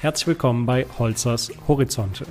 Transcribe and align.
Herzlich 0.00 0.28
willkommen 0.28 0.64
bei 0.64 0.86
Holzers 0.98 1.52
Horizonte. 1.68 2.24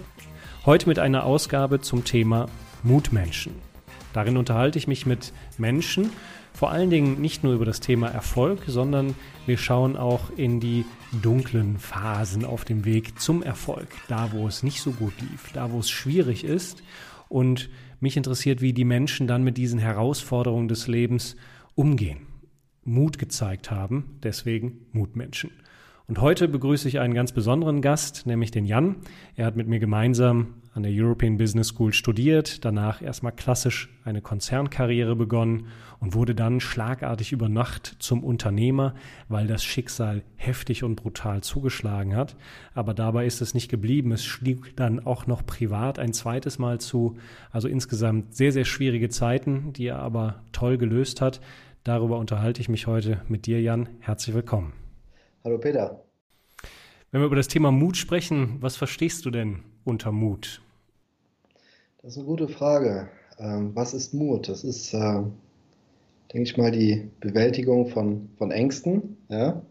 Heute 0.65 0.89
mit 0.89 0.97
einer 0.97 1.23
Ausgabe 1.23 1.81
zum 1.81 2.03
Thema 2.03 2.47
Mutmenschen. 2.81 3.53
Darin 4.11 4.37
unterhalte 4.37 4.79
ich 4.79 4.87
mich 4.87 5.05
mit 5.05 5.33
Menschen, 5.59 6.09
vor 6.51 6.71
allen 6.71 6.89
Dingen 6.89 7.21
nicht 7.21 7.43
nur 7.43 7.53
über 7.53 7.65
das 7.65 7.79
Thema 7.79 8.07
Erfolg, 8.07 8.63
sondern 8.65 9.13
wir 9.45 9.59
schauen 9.59 9.97
auch 9.97 10.31
in 10.35 10.59
die 10.59 10.83
dunklen 11.21 11.77
Phasen 11.77 12.43
auf 12.43 12.65
dem 12.65 12.85
Weg 12.85 13.19
zum 13.21 13.43
Erfolg, 13.43 13.89
da 14.07 14.31
wo 14.31 14.47
es 14.47 14.63
nicht 14.63 14.81
so 14.81 14.89
gut 14.89 15.13
lief, 15.21 15.51
da 15.53 15.71
wo 15.71 15.77
es 15.77 15.91
schwierig 15.91 16.43
ist. 16.43 16.81
Und 17.27 17.69
mich 17.99 18.17
interessiert, 18.17 18.61
wie 18.61 18.73
die 18.73 18.83
Menschen 18.83 19.27
dann 19.27 19.43
mit 19.43 19.57
diesen 19.57 19.77
Herausforderungen 19.77 20.69
des 20.69 20.87
Lebens 20.87 21.35
umgehen, 21.75 22.25
Mut 22.83 23.19
gezeigt 23.19 23.69
haben, 23.69 24.17
deswegen 24.23 24.87
Mutmenschen. 24.91 25.51
Und 26.09 26.21
heute 26.21 26.47
begrüße 26.47 26.87
ich 26.87 26.99
einen 26.99 27.13
ganz 27.13 27.33
besonderen 27.33 27.83
Gast, 27.83 28.25
nämlich 28.25 28.49
den 28.49 28.65
Jan. 28.65 28.95
Er 29.35 29.45
hat 29.45 29.55
mit 29.55 29.67
mir 29.67 29.77
gemeinsam 29.77 30.55
an 30.73 30.81
der 30.81 30.91
European 30.91 31.37
Business 31.37 31.67
School 31.67 31.93
studiert, 31.93 32.65
danach 32.65 33.03
erstmal 33.03 33.31
klassisch 33.31 33.89
eine 34.03 34.19
Konzernkarriere 34.19 35.15
begonnen 35.15 35.67
und 35.99 36.15
wurde 36.15 36.33
dann 36.33 36.61
schlagartig 36.61 37.31
über 37.31 37.47
Nacht 37.47 37.95
zum 37.99 38.23
Unternehmer, 38.23 38.95
weil 39.27 39.45
das 39.45 39.63
Schicksal 39.63 40.23
heftig 40.35 40.83
und 40.83 40.95
brutal 40.95 41.41
zugeschlagen 41.41 42.15
hat. 42.15 42.35
Aber 42.73 42.95
dabei 42.95 43.27
ist 43.27 43.39
es 43.41 43.53
nicht 43.53 43.69
geblieben. 43.69 44.11
Es 44.11 44.25
schlug 44.25 44.75
dann 44.75 45.05
auch 45.05 45.27
noch 45.27 45.45
privat 45.45 45.99
ein 45.99 46.13
zweites 46.13 46.57
Mal 46.57 46.79
zu. 46.79 47.17
Also 47.51 47.67
insgesamt 47.67 48.35
sehr, 48.35 48.51
sehr 48.51 48.65
schwierige 48.65 49.09
Zeiten, 49.09 49.73
die 49.73 49.85
er 49.85 49.99
aber 49.99 50.41
toll 50.53 50.79
gelöst 50.79 51.21
hat. 51.21 51.39
Darüber 51.83 52.17
unterhalte 52.17 52.61
ich 52.61 52.67
mich 52.67 52.87
heute 52.87 53.21
mit 53.27 53.45
dir, 53.45 53.61
Jan. 53.61 53.89
Herzlich 53.99 54.35
willkommen. 54.35 54.88
Hallo 55.41 55.57
Peter. 55.57 56.03
Wenn 57.11 57.21
wir 57.21 57.27
über 57.27 57.37
das 57.37 57.47
Thema 57.47 57.71
Mut 57.71 57.95
sprechen, 57.95 58.57
was 58.59 58.75
verstehst 58.75 59.25
du 59.25 59.31
denn 59.31 59.63
unter 59.85 60.11
Mut? 60.11 60.61
Das 62.01 62.11
ist 62.11 62.17
eine 62.17 62.27
gute 62.27 62.49
Frage. 62.49 63.07
Ähm, 63.39 63.71
was 63.73 63.93
ist 63.93 64.13
Mut? 64.13 64.49
Das 64.49 64.65
ist, 64.65 64.93
äh, 64.93 65.21
denke 66.33 66.43
ich 66.43 66.57
mal, 66.57 66.71
die 66.71 67.09
Bewältigung 67.21 67.87
von, 67.87 68.29
von 68.37 68.51
Ängsten, 68.51 69.15
ja? 69.29 69.61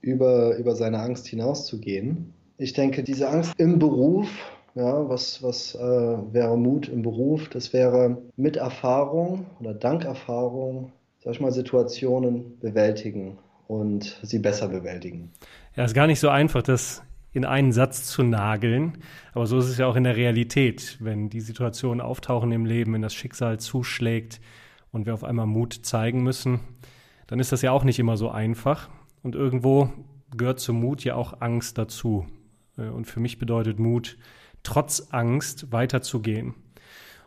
über, 0.00 0.56
über 0.56 0.74
seine 0.74 0.98
Angst 0.98 1.28
hinauszugehen. 1.28 2.34
Ich 2.58 2.72
denke, 2.72 3.04
diese 3.04 3.28
Angst 3.28 3.54
im 3.58 3.78
Beruf, 3.78 4.26
ja, 4.74 5.08
was, 5.08 5.44
was 5.44 5.76
äh, 5.76 5.78
wäre 5.80 6.58
Mut 6.58 6.88
im 6.88 7.02
Beruf? 7.02 7.48
Das 7.50 7.72
wäre 7.72 8.18
mit 8.36 8.56
Erfahrung 8.56 9.46
oder 9.60 9.74
dank 9.74 10.04
Erfahrung, 10.04 10.90
sag 11.22 11.34
ich 11.34 11.40
mal, 11.40 11.52
Situationen 11.52 12.58
bewältigen 12.58 13.38
und 13.66 14.18
sie 14.22 14.38
besser 14.38 14.68
bewältigen. 14.68 15.30
Ja, 15.76 15.84
ist 15.84 15.94
gar 15.94 16.06
nicht 16.06 16.20
so 16.20 16.28
einfach, 16.28 16.62
das 16.62 17.02
in 17.32 17.44
einen 17.44 17.72
Satz 17.72 18.04
zu 18.04 18.22
nageln. 18.22 18.98
Aber 19.32 19.46
so 19.46 19.58
ist 19.58 19.66
es 19.66 19.78
ja 19.78 19.86
auch 19.86 19.96
in 19.96 20.04
der 20.04 20.16
Realität, 20.16 20.98
wenn 21.00 21.30
die 21.30 21.40
Situationen 21.40 22.00
auftauchen 22.00 22.52
im 22.52 22.66
Leben, 22.66 22.92
wenn 22.92 23.02
das 23.02 23.14
Schicksal 23.14 23.58
zuschlägt 23.58 24.40
und 24.92 25.06
wir 25.06 25.14
auf 25.14 25.24
einmal 25.24 25.46
Mut 25.46 25.72
zeigen 25.82 26.22
müssen, 26.22 26.60
dann 27.26 27.40
ist 27.40 27.52
das 27.52 27.62
ja 27.62 27.72
auch 27.72 27.84
nicht 27.84 27.98
immer 27.98 28.16
so 28.16 28.30
einfach. 28.30 28.90
Und 29.22 29.34
irgendwo 29.34 29.90
gehört 30.36 30.60
zum 30.60 30.80
Mut 30.80 31.04
ja 31.04 31.14
auch 31.14 31.40
Angst 31.40 31.78
dazu. 31.78 32.26
Äh, 32.76 32.88
und 32.88 33.06
für 33.06 33.20
mich 33.20 33.38
bedeutet 33.38 33.78
Mut, 33.78 34.18
trotz 34.62 35.08
Angst 35.10 35.72
weiterzugehen. 35.72 36.54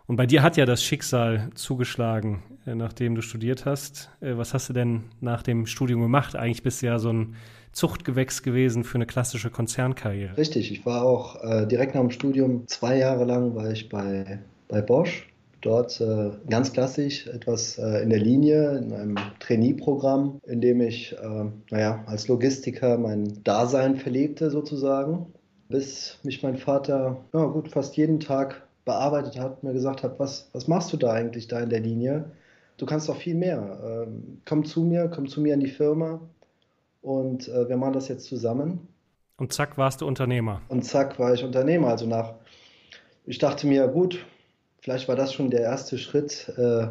Und 0.08 0.18
bei 0.18 0.28
dir 0.28 0.44
hat 0.44 0.56
ja 0.56 0.66
das 0.66 0.84
Schicksal 0.84 1.50
zugeschlagen, 1.56 2.44
äh, 2.66 2.76
nachdem 2.76 3.16
du 3.16 3.22
studiert 3.22 3.66
hast. 3.66 4.10
Äh, 4.22 4.38
was 4.38 4.54
hast 4.54 4.70
du 4.70 4.74
denn 4.74 5.06
nach 5.20 5.42
dem 5.42 5.66
Studium 5.66 6.02
gemacht? 6.02 6.36
Eigentlich 6.36 6.64
bist 6.64 6.82
du 6.82 6.88
ja 6.88 7.00
so 7.00 7.12
ein 7.12 7.36
Zuchtgewächs 7.72 8.44
gewesen 8.44 8.84
für 8.84 8.96
eine 8.96 9.06
klassische 9.06 9.50
Konzernkarriere. 9.50 10.38
Richtig, 10.38 10.72
ich 10.72 10.86
war 10.86 11.04
auch 11.04 11.44
äh, 11.44 11.66
direkt 11.66 11.96
nach 11.96 12.02
dem 12.02 12.12
Studium, 12.12 12.68
zwei 12.68 12.98
Jahre 12.98 13.26
lang 13.26 13.56
war 13.56 13.72
ich 13.72 13.90
bei, 13.90 14.40
bei 14.68 14.82
Bosch. 14.82 15.28
Dort 15.62 16.00
äh, 16.00 16.30
ganz 16.48 16.72
klassisch 16.72 17.26
etwas 17.26 17.80
äh, 17.80 18.04
in 18.04 18.12
der 18.12 18.20
Linie, 18.20 18.78
in 18.78 18.94
einem 18.94 19.16
Trainee-Programm, 19.40 20.40
in 20.46 20.62
dem 20.62 20.80
ich 20.80 21.14
äh, 21.14 21.46
naja, 21.72 22.04
als 22.06 22.28
Logistiker 22.28 23.00
mein 23.00 23.44
Dasein 23.44 23.96
verlebte 23.96 24.52
sozusagen, 24.52 25.26
bis 25.68 26.20
mich 26.22 26.44
mein 26.44 26.58
Vater 26.58 27.18
ja, 27.34 27.46
gut, 27.46 27.70
fast 27.70 27.98
jeden 27.98 28.20
Tag 28.20 28.65
bearbeitet 28.86 29.40
hat, 29.40 29.64
mir 29.64 29.74
gesagt 29.74 30.04
hat, 30.04 30.20
was, 30.20 30.50
was 30.54 30.68
machst 30.68 30.94
du 30.94 30.98
da 30.98 31.12
eigentlich 31.12 31.48
da 31.48 31.60
in 31.60 31.70
der 31.70 31.80
Linie? 31.80 32.32
Du 32.78 32.86
kannst 32.86 33.10
doch 33.10 33.18
viel 33.18 33.36
mehr. 33.36 34.06
Ähm, 34.08 34.42
komm 34.46 34.64
zu 34.64 34.82
mir, 34.84 35.10
komm 35.14 35.28
zu 35.28 35.42
mir 35.42 35.56
in 35.56 35.60
die 35.60 35.70
Firma 35.70 36.22
und 37.02 37.48
äh, 37.48 37.68
wir 37.68 37.78
machen 37.78 37.94
das 37.94 38.08
jetzt 38.08 38.26
zusammen. 38.26 38.88
Und 39.38 39.52
zack, 39.52 39.78
warst 39.78 40.02
du 40.02 40.08
Unternehmer. 40.08 40.62
Und 40.70 40.86
zack, 40.86 41.20
war 41.20 41.34
ich 41.34 41.44
Unternehmer. 41.44 41.90
Also 41.90 42.06
nach, 42.06 42.36
ich 43.26 43.38
dachte 43.38 43.68
mir, 43.68 43.88
gut, 43.88 44.26
vielleicht 44.80 45.08
war 45.08 45.16
das 45.16 45.34
schon 45.34 45.50
der 45.50 45.62
erste 45.62 45.98
Schritt, 45.98 46.54
äh, 46.58 46.88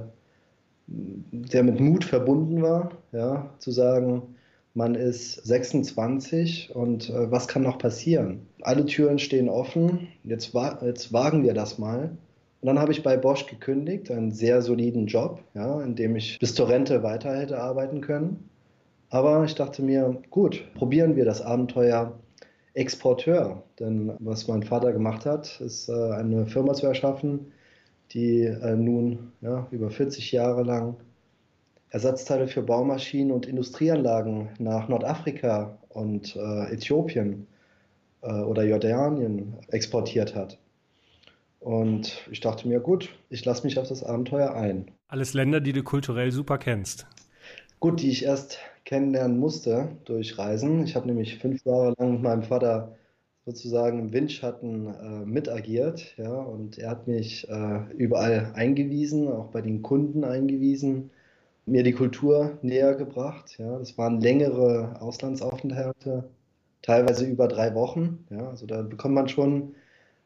der 0.86 1.62
mit 1.62 1.80
Mut 1.80 2.04
verbunden 2.04 2.60
war, 2.60 2.90
ja, 3.12 3.50
zu 3.58 3.70
sagen, 3.70 4.34
man 4.74 4.96
ist 4.96 5.34
26 5.46 6.74
und 6.74 7.08
äh, 7.08 7.30
was 7.30 7.48
kann 7.48 7.62
noch 7.62 7.78
passieren? 7.78 8.46
Alle 8.62 8.84
Türen 8.84 9.18
stehen 9.18 9.48
offen, 9.48 10.08
jetzt, 10.24 10.52
wa 10.52 10.78
jetzt 10.84 11.12
wagen 11.12 11.44
wir 11.44 11.54
das 11.54 11.78
mal. 11.78 12.16
Und 12.60 12.66
dann 12.66 12.78
habe 12.78 12.92
ich 12.92 13.02
bei 13.02 13.16
Bosch 13.16 13.46
gekündigt, 13.46 14.10
einen 14.10 14.32
sehr 14.32 14.62
soliden 14.62 15.06
Job, 15.06 15.40
ja, 15.54 15.80
in 15.82 15.94
dem 15.94 16.16
ich 16.16 16.38
bis 16.38 16.54
zur 16.54 16.68
Rente 16.68 17.02
weiter 17.02 17.36
hätte 17.36 17.60
arbeiten 17.60 18.00
können. 18.00 18.48
Aber 19.10 19.44
ich 19.44 19.54
dachte 19.54 19.82
mir, 19.82 20.20
gut, 20.30 20.64
probieren 20.74 21.14
wir 21.14 21.24
das 21.24 21.40
Abenteuer 21.40 22.18
Exporteur. 22.72 23.62
Denn 23.78 24.12
was 24.18 24.48
mein 24.48 24.64
Vater 24.64 24.92
gemacht 24.92 25.24
hat, 25.24 25.60
ist 25.60 25.88
äh, 25.88 25.92
eine 25.92 26.46
Firma 26.46 26.74
zu 26.74 26.86
erschaffen, 26.86 27.52
die 28.10 28.42
äh, 28.42 28.74
nun 28.74 29.32
ja, 29.40 29.68
über 29.70 29.90
40 29.90 30.32
Jahre 30.32 30.64
lang 30.64 30.96
Ersatzteile 31.94 32.48
für 32.48 32.60
Baumaschinen 32.60 33.30
und 33.30 33.46
Industrieanlagen 33.46 34.48
nach 34.58 34.88
Nordafrika 34.88 35.78
und 35.90 36.34
äh, 36.34 36.72
Äthiopien 36.72 37.46
äh, 38.20 38.32
oder 38.32 38.64
Jordanien 38.64 39.54
exportiert 39.68 40.34
hat. 40.34 40.58
Und 41.60 42.26
ich 42.32 42.40
dachte 42.40 42.66
mir, 42.66 42.80
gut, 42.80 43.10
ich 43.30 43.44
lasse 43.44 43.64
mich 43.64 43.78
auf 43.78 43.86
das 43.86 44.02
Abenteuer 44.02 44.56
ein. 44.56 44.90
Alles 45.06 45.34
Länder, 45.34 45.60
die 45.60 45.72
du 45.72 45.84
kulturell 45.84 46.32
super 46.32 46.58
kennst. 46.58 47.06
Gut, 47.78 48.02
die 48.02 48.10
ich 48.10 48.24
erst 48.24 48.58
kennenlernen 48.84 49.38
musste 49.38 49.90
durch 50.04 50.36
Reisen. 50.36 50.82
Ich 50.82 50.96
habe 50.96 51.06
nämlich 51.06 51.38
fünf 51.38 51.64
Jahre 51.64 51.94
lang 51.96 52.14
mit 52.14 52.22
meinem 52.22 52.42
Vater 52.42 52.96
sozusagen 53.46 54.00
im 54.00 54.12
Windschatten 54.12 54.88
äh, 54.88 55.24
mitagiert. 55.26 56.16
Ja, 56.16 56.34
und 56.34 56.76
er 56.76 56.90
hat 56.90 57.06
mich 57.06 57.48
äh, 57.48 57.92
überall 57.96 58.50
eingewiesen, 58.56 59.28
auch 59.28 59.52
bei 59.52 59.60
den 59.60 59.82
Kunden 59.82 60.24
eingewiesen 60.24 61.12
mir 61.66 61.82
die 61.82 61.92
Kultur 61.92 62.58
näher 62.62 62.94
gebracht. 62.94 63.56
Ja. 63.58 63.78
Das 63.78 63.96
waren 63.96 64.20
längere 64.20 65.00
Auslandsaufenthalte, 65.00 66.24
teilweise 66.82 67.24
über 67.24 67.48
drei 67.48 67.74
Wochen. 67.74 68.26
Ja. 68.30 68.48
Also 68.48 68.66
da 68.66 68.82
bekommt 68.82 69.14
man 69.14 69.28
schon 69.28 69.74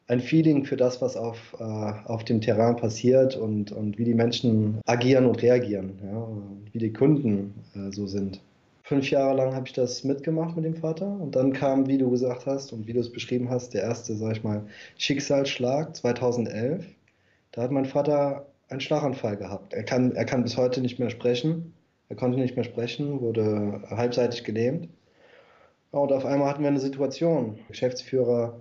ein 0.08 0.20
Feeling 0.20 0.64
für 0.64 0.76
das, 0.76 1.00
was 1.02 1.16
auf, 1.16 1.54
äh, 1.60 1.62
auf 1.62 2.24
dem 2.24 2.40
Terrain 2.40 2.76
passiert 2.76 3.36
und, 3.36 3.72
und 3.72 3.98
wie 3.98 4.04
die 4.04 4.14
Menschen 4.14 4.80
agieren 4.86 5.26
und 5.26 5.42
reagieren, 5.42 5.98
ja, 6.02 6.16
und 6.16 6.70
wie 6.72 6.78
die 6.78 6.92
Kunden 6.92 7.54
äh, 7.74 7.92
so 7.92 8.06
sind. 8.06 8.40
Fünf 8.82 9.10
Jahre 9.10 9.36
lang 9.36 9.54
habe 9.54 9.66
ich 9.66 9.74
das 9.74 10.02
mitgemacht 10.04 10.56
mit 10.56 10.64
dem 10.64 10.74
Vater 10.74 11.06
und 11.06 11.36
dann 11.36 11.52
kam, 11.52 11.86
wie 11.88 11.98
du 11.98 12.10
gesagt 12.10 12.46
hast 12.46 12.72
und 12.72 12.86
wie 12.86 12.94
du 12.94 13.00
es 13.00 13.12
beschrieben 13.12 13.50
hast, 13.50 13.74
der 13.74 13.82
erste, 13.82 14.16
sag 14.16 14.32
ich 14.32 14.42
mal, 14.42 14.64
Schicksalsschlag 14.96 15.94
2011. 15.94 16.86
Da 17.52 17.62
hat 17.62 17.70
mein 17.70 17.84
Vater 17.84 18.46
einen 18.68 18.80
Schlaganfall 18.80 19.36
gehabt. 19.36 19.72
Er 19.72 19.82
kann, 19.82 20.12
er 20.12 20.24
kann 20.24 20.42
bis 20.42 20.56
heute 20.56 20.80
nicht 20.80 20.98
mehr 20.98 21.10
sprechen. 21.10 21.74
Er 22.08 22.16
konnte 22.16 22.38
nicht 22.38 22.56
mehr 22.56 22.64
sprechen, 22.64 23.20
wurde 23.20 23.82
halbseitig 23.90 24.44
gelähmt. 24.44 24.88
Und 25.90 26.12
auf 26.12 26.24
einmal 26.24 26.48
hatten 26.48 26.62
wir 26.62 26.68
eine 26.68 26.80
Situation. 26.80 27.58
Geschäftsführer, 27.68 28.60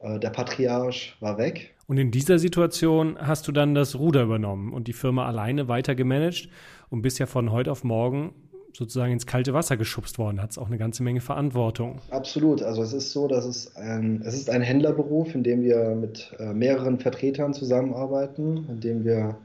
äh, 0.00 0.18
der 0.18 0.30
Patriarch 0.30 1.16
war 1.20 1.38
weg. 1.38 1.74
Und 1.86 1.98
in 1.98 2.10
dieser 2.10 2.38
Situation 2.38 3.18
hast 3.18 3.48
du 3.48 3.52
dann 3.52 3.74
das 3.74 3.98
Ruder 3.98 4.22
übernommen 4.22 4.72
und 4.72 4.86
die 4.86 4.92
Firma 4.92 5.26
alleine 5.26 5.68
weiter 5.68 5.94
gemanagt 5.94 6.48
und 6.88 7.02
bist 7.02 7.18
ja 7.18 7.26
von 7.26 7.50
heute 7.50 7.72
auf 7.72 7.82
morgen 7.82 8.34
sozusagen 8.72 9.12
ins 9.12 9.26
kalte 9.26 9.54
Wasser 9.54 9.76
geschubst 9.76 10.18
worden. 10.18 10.40
Hat 10.40 10.50
es 10.50 10.58
auch 10.58 10.68
eine 10.68 10.78
ganze 10.78 11.02
Menge 11.02 11.20
Verantwortung. 11.20 12.00
Absolut. 12.10 12.62
Also 12.62 12.82
es 12.82 12.92
ist 12.92 13.12
so, 13.12 13.28
dass 13.28 13.44
es 13.44 13.76
ein, 13.76 14.22
es 14.24 14.34
ist 14.34 14.50
ein 14.50 14.62
Händlerberuf, 14.62 15.34
in 15.34 15.42
dem 15.42 15.62
wir 15.62 15.94
mit 15.94 16.32
äh, 16.38 16.52
mehreren 16.52 16.98
Vertretern 16.98 17.54
zusammenarbeiten, 17.54 18.66
in 18.68 18.80
dem 18.80 19.04
wir 19.04 19.36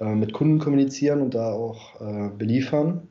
äh, 0.00 0.14
mit 0.14 0.32
Kunden 0.32 0.58
kommunizieren 0.58 1.22
und 1.22 1.34
da 1.34 1.52
auch 1.52 2.00
äh, 2.00 2.28
beliefern. 2.36 3.08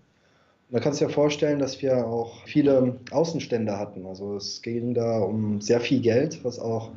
da 0.69 0.79
kannst 0.79 1.01
du 1.01 1.05
dir 1.05 1.11
vorstellen, 1.11 1.59
dass 1.59 1.81
wir 1.81 2.05
auch 2.05 2.45
viele 2.45 2.97
Außenstände 3.11 3.77
hatten. 3.77 4.05
Also 4.05 4.35
es 4.35 4.61
ging 4.61 4.93
da 4.93 5.19
um 5.19 5.61
sehr 5.61 5.79
viel 5.79 6.01
Geld, 6.01 6.43
was 6.43 6.59
auch 6.59 6.91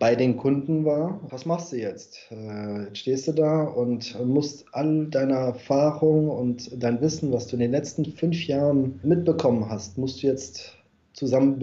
bei 0.00 0.16
den 0.16 0.38
Kunden 0.38 0.86
war, 0.86 1.20
was 1.28 1.44
machst 1.44 1.72
du 1.72 1.76
jetzt? 1.76 2.18
Äh, 2.30 2.86
jetzt 2.86 2.98
stehst 2.98 3.28
du 3.28 3.32
da 3.32 3.64
und 3.64 4.18
musst 4.26 4.64
all 4.72 5.06
deine 5.06 5.34
Erfahrung 5.34 6.30
und 6.30 6.82
dein 6.82 7.00
Wissen, 7.02 7.30
was 7.32 7.46
du 7.46 7.56
in 7.56 7.60
den 7.60 7.70
letzten 7.70 8.06
fünf 8.06 8.46
Jahren 8.46 8.98
mitbekommen 9.02 9.68
hast, 9.68 9.98
musst 9.98 10.22
du 10.22 10.26
jetzt 10.26 10.74
zusammen 11.12 11.60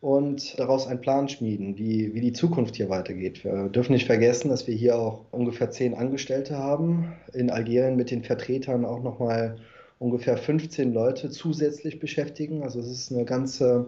und 0.00 0.58
daraus 0.58 0.88
einen 0.88 1.00
Plan 1.00 1.28
schmieden, 1.28 1.78
wie, 1.78 2.12
wie 2.14 2.20
die 2.20 2.32
Zukunft 2.32 2.74
hier 2.76 2.90
weitergeht. 2.90 3.44
Wir 3.44 3.68
dürfen 3.68 3.92
nicht 3.92 4.06
vergessen, 4.06 4.48
dass 4.48 4.66
wir 4.66 4.74
hier 4.74 4.98
auch 4.98 5.24
ungefähr 5.30 5.70
zehn 5.70 5.94
Angestellte 5.94 6.58
haben. 6.58 7.12
In 7.32 7.50
Algerien 7.50 7.96
mit 7.96 8.10
den 8.10 8.24
Vertretern 8.24 8.84
auch 8.84 9.02
nochmal 9.02 9.56
ungefähr 10.00 10.36
15 10.36 10.92
Leute 10.92 11.30
zusätzlich 11.30 12.00
beschäftigen. 12.00 12.64
Also 12.64 12.80
es 12.80 12.90
ist 12.90 13.12
eine 13.12 13.24
ganze 13.24 13.86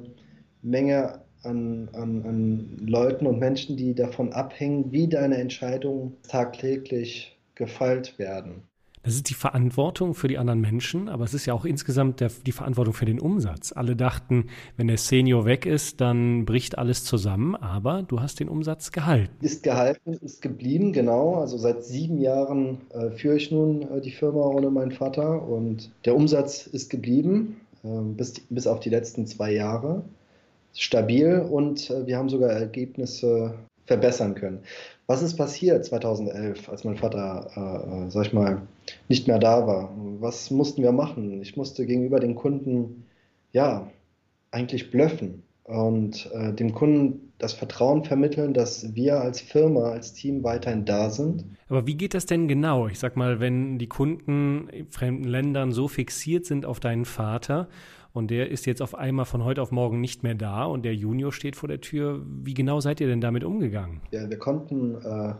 Menge 0.62 1.20
an, 1.42 1.88
an, 1.92 2.24
an 2.24 2.76
Leuten 2.86 3.26
und 3.26 3.38
Menschen, 3.38 3.76
die 3.76 3.94
davon 3.94 4.32
abhängen, 4.32 4.92
wie 4.92 5.08
deine 5.08 5.36
Entscheidungen 5.36 6.16
tagtäglich 6.28 7.38
gefeilt 7.54 8.18
werden. 8.18 8.62
Das 9.08 9.14
ist 9.14 9.30
die 9.30 9.34
Verantwortung 9.34 10.14
für 10.14 10.28
die 10.28 10.38
anderen 10.38 10.60
Menschen, 10.60 11.08
aber 11.08 11.24
es 11.24 11.32
ist 11.32 11.46
ja 11.46 11.54
auch 11.54 11.64
insgesamt 11.64 12.20
der, 12.20 12.30
die 12.44 12.52
Verantwortung 12.52 12.92
für 12.92 13.06
den 13.06 13.20
Umsatz. 13.20 13.72
Alle 13.72 13.96
dachten, 13.96 14.48
wenn 14.76 14.88
der 14.88 14.98
Senior 14.98 15.46
weg 15.46 15.66
ist, 15.66 16.00
dann 16.00 16.44
bricht 16.44 16.76
alles 16.76 17.04
zusammen, 17.04 17.54
aber 17.54 18.02
du 18.02 18.20
hast 18.20 18.40
den 18.40 18.48
Umsatz 18.48 18.92
gehalten. 18.92 19.34
Ist 19.40 19.62
gehalten, 19.62 20.14
ist 20.14 20.42
geblieben, 20.42 20.92
genau. 20.92 21.36
Also 21.36 21.56
seit 21.56 21.84
sieben 21.84 22.18
Jahren 22.18 22.82
äh, 22.90 23.10
führe 23.12 23.36
ich 23.36 23.50
nun 23.50 23.82
äh, 23.82 24.00
die 24.00 24.10
Firma 24.10 24.40
ohne 24.40 24.70
meinen 24.70 24.92
Vater 24.92 25.48
und 25.48 25.90
der 26.04 26.14
Umsatz 26.14 26.66
ist 26.66 26.90
geblieben, 26.90 27.60
äh, 27.84 27.88
bis, 27.88 28.34
bis 28.50 28.66
auf 28.66 28.80
die 28.80 28.90
letzten 28.90 29.26
zwei 29.26 29.52
Jahre. 29.52 30.04
Stabil 30.74 31.40
und 31.40 31.90
äh, 31.90 32.06
wir 32.06 32.16
haben 32.16 32.28
sogar 32.28 32.50
Ergebnisse 32.50 33.54
verbessern 33.86 34.34
können. 34.34 34.60
Was 35.06 35.22
ist 35.22 35.36
passiert 35.36 35.84
2011, 35.86 36.68
als 36.68 36.84
mein 36.84 36.96
Vater, 36.96 37.50
äh, 37.56 38.06
äh, 38.06 38.10
sag 38.10 38.26
ich 38.26 38.32
mal, 38.32 38.62
nicht 39.08 39.26
mehr 39.26 39.38
da 39.38 39.66
war? 39.66 39.94
Was 40.20 40.50
mussten 40.50 40.82
wir 40.82 40.92
machen? 40.92 41.40
Ich 41.40 41.56
musste 41.56 41.86
gegenüber 41.86 42.20
den 42.20 42.34
Kunden, 42.34 43.04
ja, 43.52 43.90
eigentlich 44.50 44.90
blöffen 44.90 45.42
und 45.64 46.30
äh, 46.32 46.52
dem 46.52 46.74
Kunden 46.74 47.32
das 47.38 47.52
Vertrauen 47.52 48.04
vermitteln, 48.04 48.52
dass 48.52 48.94
wir 48.94 49.20
als 49.20 49.40
Firma, 49.40 49.90
als 49.90 50.12
Team 50.12 50.42
weiterhin 50.42 50.84
da 50.84 51.08
sind. 51.08 51.44
Aber 51.68 51.86
wie 51.86 51.94
geht 51.94 52.14
das 52.14 52.26
denn 52.26 52.48
genau? 52.48 52.88
Ich 52.88 52.98
sag 52.98 53.16
mal, 53.16 53.40
wenn 53.40 53.78
die 53.78 53.86
Kunden 53.86 54.68
in 54.68 54.90
fremden 54.90 55.24
Ländern 55.24 55.72
so 55.72 55.86
fixiert 55.88 56.46
sind 56.46 56.66
auf 56.66 56.80
deinen 56.80 57.04
Vater 57.04 57.68
und 58.18 58.32
der 58.32 58.50
ist 58.50 58.66
jetzt 58.66 58.82
auf 58.82 58.96
einmal 58.96 59.24
von 59.26 59.44
heute 59.44 59.62
auf 59.62 59.70
morgen 59.70 60.00
nicht 60.00 60.24
mehr 60.24 60.34
da 60.34 60.64
und 60.64 60.84
der 60.84 60.94
Junior 60.94 61.32
steht 61.32 61.54
vor 61.54 61.68
der 61.68 61.80
Tür. 61.80 62.20
Wie 62.26 62.52
genau 62.52 62.80
seid 62.80 63.00
ihr 63.00 63.06
denn 63.06 63.20
damit 63.20 63.44
umgegangen? 63.44 64.00
Ja, 64.10 64.28
wir 64.28 64.38
konnten 64.38 64.96
äh, 64.96 65.34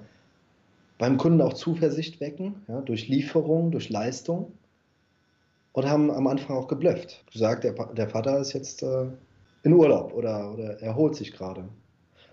beim 0.96 1.18
Kunden 1.18 1.40
auch 1.40 1.54
Zuversicht 1.54 2.20
wecken, 2.20 2.62
ja, 2.68 2.80
durch 2.80 3.08
Lieferung, 3.08 3.72
durch 3.72 3.90
Leistung 3.90 4.52
und 5.72 5.90
haben 5.90 6.10
am 6.12 6.28
Anfang 6.28 6.56
auch 6.56 6.68
geblufft. 6.68 7.24
Gesagt, 7.32 7.64
der, 7.64 7.72
der 7.72 8.08
Vater 8.08 8.38
ist 8.38 8.52
jetzt 8.52 8.84
äh, 8.84 9.06
in 9.64 9.72
Urlaub 9.72 10.14
oder, 10.14 10.52
oder 10.54 10.80
erholt 10.80 11.16
sich 11.16 11.32
gerade. 11.32 11.64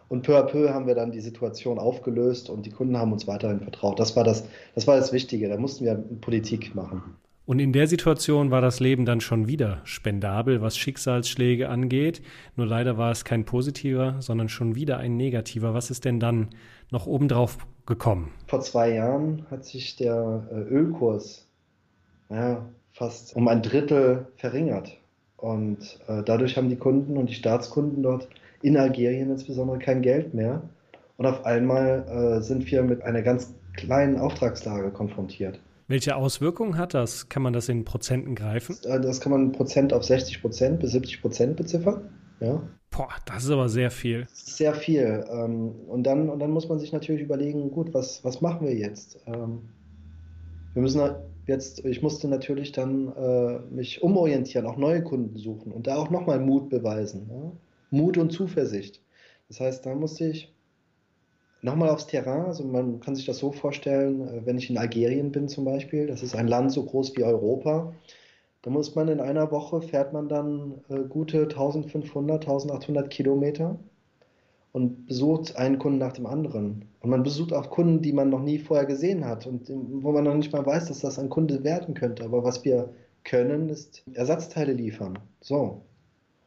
Und 0.09 0.21
peu 0.21 0.37
à 0.37 0.43
peu 0.43 0.69
haben 0.69 0.85
wir 0.85 0.93
dann 0.93 1.11
die 1.11 1.21
Situation 1.21 1.79
aufgelöst 1.79 2.51
und 2.51 2.67
die 2.67 2.69
Kunden 2.69 2.97
haben 2.97 3.11
uns 3.11 3.25
weiterhin 3.25 3.61
vertraut. 3.61 3.99
Das 3.99 4.15
war 4.15 4.23
das, 4.23 4.45
das, 4.75 4.85
war 4.85 4.95
das 4.95 5.11
Wichtige. 5.11 5.49
Da 5.49 5.57
mussten 5.57 5.85
wir 5.85 5.95
Politik 5.95 6.75
machen. 6.75 7.15
Und 7.45 7.59
in 7.59 7.73
der 7.73 7.87
Situation 7.87 8.49
war 8.49 8.61
das 8.61 8.79
Leben 8.79 9.05
dann 9.05 9.21
schon 9.21 9.47
wieder 9.47 9.81
spendabel, 9.83 10.61
was 10.61 10.77
Schicksalsschläge 10.77 11.69
angeht. 11.69 12.23
Nur 12.55 12.65
leider 12.65 12.97
war 12.97 13.11
es 13.11 13.23
kein 13.23 13.45
positiver, 13.45 14.15
sondern 14.19 14.49
schon 14.49 14.75
wieder 14.75 14.97
ein 14.97 15.15
negativer. 15.15 15.75
Was 15.75 15.91
ist 15.91 16.05
denn 16.05 16.19
dann 16.19 16.49
noch 16.91 17.05
obendrauf 17.05 17.59
gekommen? 17.85 18.31
Vor 18.47 18.61
zwei 18.61 18.93
Jahren 18.93 19.45
hat 19.51 19.63
sich 19.63 19.95
der 19.95 20.47
äh, 20.51 20.55
Ölkurs 20.73 21.47
ja, 22.31 22.65
fast 22.93 23.35
um 23.35 23.47
ein 23.47 23.61
Drittel 23.61 24.27
verringert. 24.37 24.97
Und 25.37 25.99
äh, 26.07 26.23
dadurch 26.23 26.57
haben 26.57 26.69
die 26.69 26.77
Kunden 26.77 27.17
und 27.17 27.29
die 27.29 27.35
Staatskunden 27.35 28.01
dort 28.01 28.27
in 28.63 28.77
Algerien 28.77 29.29
insbesondere 29.29 29.77
kein 29.77 30.01
Geld 30.01 30.33
mehr. 30.33 30.63
Und 31.17 31.27
auf 31.27 31.45
einmal 31.45 32.39
äh, 32.39 32.41
sind 32.41 32.69
wir 32.71 32.81
mit 32.81 33.03
einer 33.03 33.21
ganz 33.21 33.53
kleinen 33.73 34.17
Auftragslage 34.17 34.89
konfrontiert. 34.89 35.59
Welche 35.87 36.15
Auswirkungen 36.15 36.77
hat 36.77 36.93
das? 36.93 37.29
Kann 37.29 37.43
man 37.43 37.53
das 37.53 37.69
in 37.69 37.85
Prozenten 37.85 38.35
greifen? 38.35 38.75
Äh, 38.85 38.99
das 38.99 39.21
kann 39.21 39.31
man 39.31 39.51
Prozent 39.51 39.93
auf 39.93 40.03
60 40.03 40.41
Prozent 40.41 40.79
bis 40.79 40.91
70 40.91 41.21
Prozent 41.21 41.55
beziffern. 41.55 42.09
Ja. 42.39 42.61
Boah, 42.89 43.09
das 43.25 43.43
ist 43.43 43.49
aber 43.51 43.69
sehr 43.69 43.91
viel. 43.91 44.25
Sehr 44.33 44.73
viel. 44.73 45.25
Ähm, 45.29 45.75
und 45.87 46.03
dann, 46.03 46.29
und 46.29 46.39
dann 46.39 46.51
muss 46.51 46.67
man 46.69 46.79
sich 46.79 46.91
natürlich 46.91 47.21
überlegen, 47.21 47.69
gut, 47.71 47.93
was, 47.93 48.23
was 48.23 48.41
machen 48.41 48.65
wir 48.65 48.73
jetzt? 48.73 49.19
Ähm, 49.27 49.69
wir 50.73 50.81
müssen 50.81 51.01
jetzt, 51.45 51.85
ich 51.85 52.01
musste 52.01 52.27
natürlich 52.27 52.71
dann 52.71 53.13
äh, 53.15 53.59
mich 53.69 54.01
umorientieren, 54.01 54.65
auch 54.65 54.77
neue 54.77 55.03
Kunden 55.03 55.37
suchen 55.37 55.71
und 55.71 55.87
da 55.87 55.97
auch 55.97 56.09
nochmal 56.09 56.39
Mut 56.39 56.69
beweisen. 56.69 57.59
Mut 57.91 58.17
und 58.17 58.31
Zuversicht. 58.31 59.01
Das 59.47 59.59
heißt, 59.59 59.85
da 59.85 59.93
musste 59.93 60.25
ich 60.25 60.54
Nochmal 61.65 61.89
aufs 61.89 62.05
Terrain, 62.05 62.45
also 62.45 62.63
man 62.63 62.99
kann 62.99 63.15
sich 63.15 63.25
das 63.25 63.39
so 63.39 63.51
vorstellen, 63.51 64.27
äh, 64.27 64.45
wenn 64.45 64.59
ich 64.59 64.69
in 64.69 64.77
Algerien 64.77 65.31
bin 65.31 65.47
zum 65.47 65.65
Beispiel, 65.65 66.05
das 66.05 66.21
ist 66.21 66.35
ein 66.35 66.47
Land 66.47 66.71
so 66.71 66.85
groß 66.85 67.17
wie 67.17 67.23
Europa, 67.23 67.91
da 68.61 68.69
muss 68.69 68.93
man 68.93 69.07
in 69.07 69.19
einer 69.19 69.49
Woche, 69.49 69.81
fährt 69.81 70.13
man 70.13 70.29
dann 70.29 70.75
äh, 70.89 70.99
gute 71.09 71.41
1500, 71.41 72.43
1800 72.43 73.09
Kilometer 73.09 73.79
und 74.73 75.07
besucht 75.07 75.55
einen 75.55 75.79
Kunden 75.79 75.97
nach 75.97 76.13
dem 76.13 76.27
anderen. 76.27 76.85
Und 76.99 77.09
man 77.09 77.23
besucht 77.23 77.51
auch 77.51 77.71
Kunden, 77.71 78.03
die 78.03 78.13
man 78.13 78.29
noch 78.29 78.43
nie 78.43 78.59
vorher 78.59 78.85
gesehen 78.85 79.25
hat 79.25 79.47
und 79.47 79.67
wo 79.67 80.11
man 80.11 80.25
noch 80.25 80.35
nicht 80.35 80.53
mal 80.53 80.65
weiß, 80.65 80.85
dass 80.89 80.99
das 80.99 81.17
ein 81.17 81.29
Kunde 81.29 81.63
werden 81.63 81.95
könnte. 81.95 82.25
Aber 82.25 82.43
was 82.43 82.63
wir 82.63 82.93
können, 83.23 83.69
ist 83.69 84.03
Ersatzteile 84.13 84.73
liefern. 84.73 85.17
So. 85.41 85.81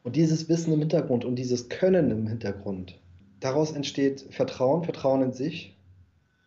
Und 0.05 0.15
dieses 0.15 0.49
Wissen 0.49 0.73
im 0.73 0.79
Hintergrund 0.79 1.25
und 1.25 1.35
dieses 1.35 1.69
Können 1.69 2.12
im 2.12 2.29
Hintergrund, 2.29 3.00
daraus 3.40 3.73
entsteht 3.73 4.26
Vertrauen, 4.31 4.85
Vertrauen 4.85 5.23
in 5.23 5.32
sich, 5.32 5.76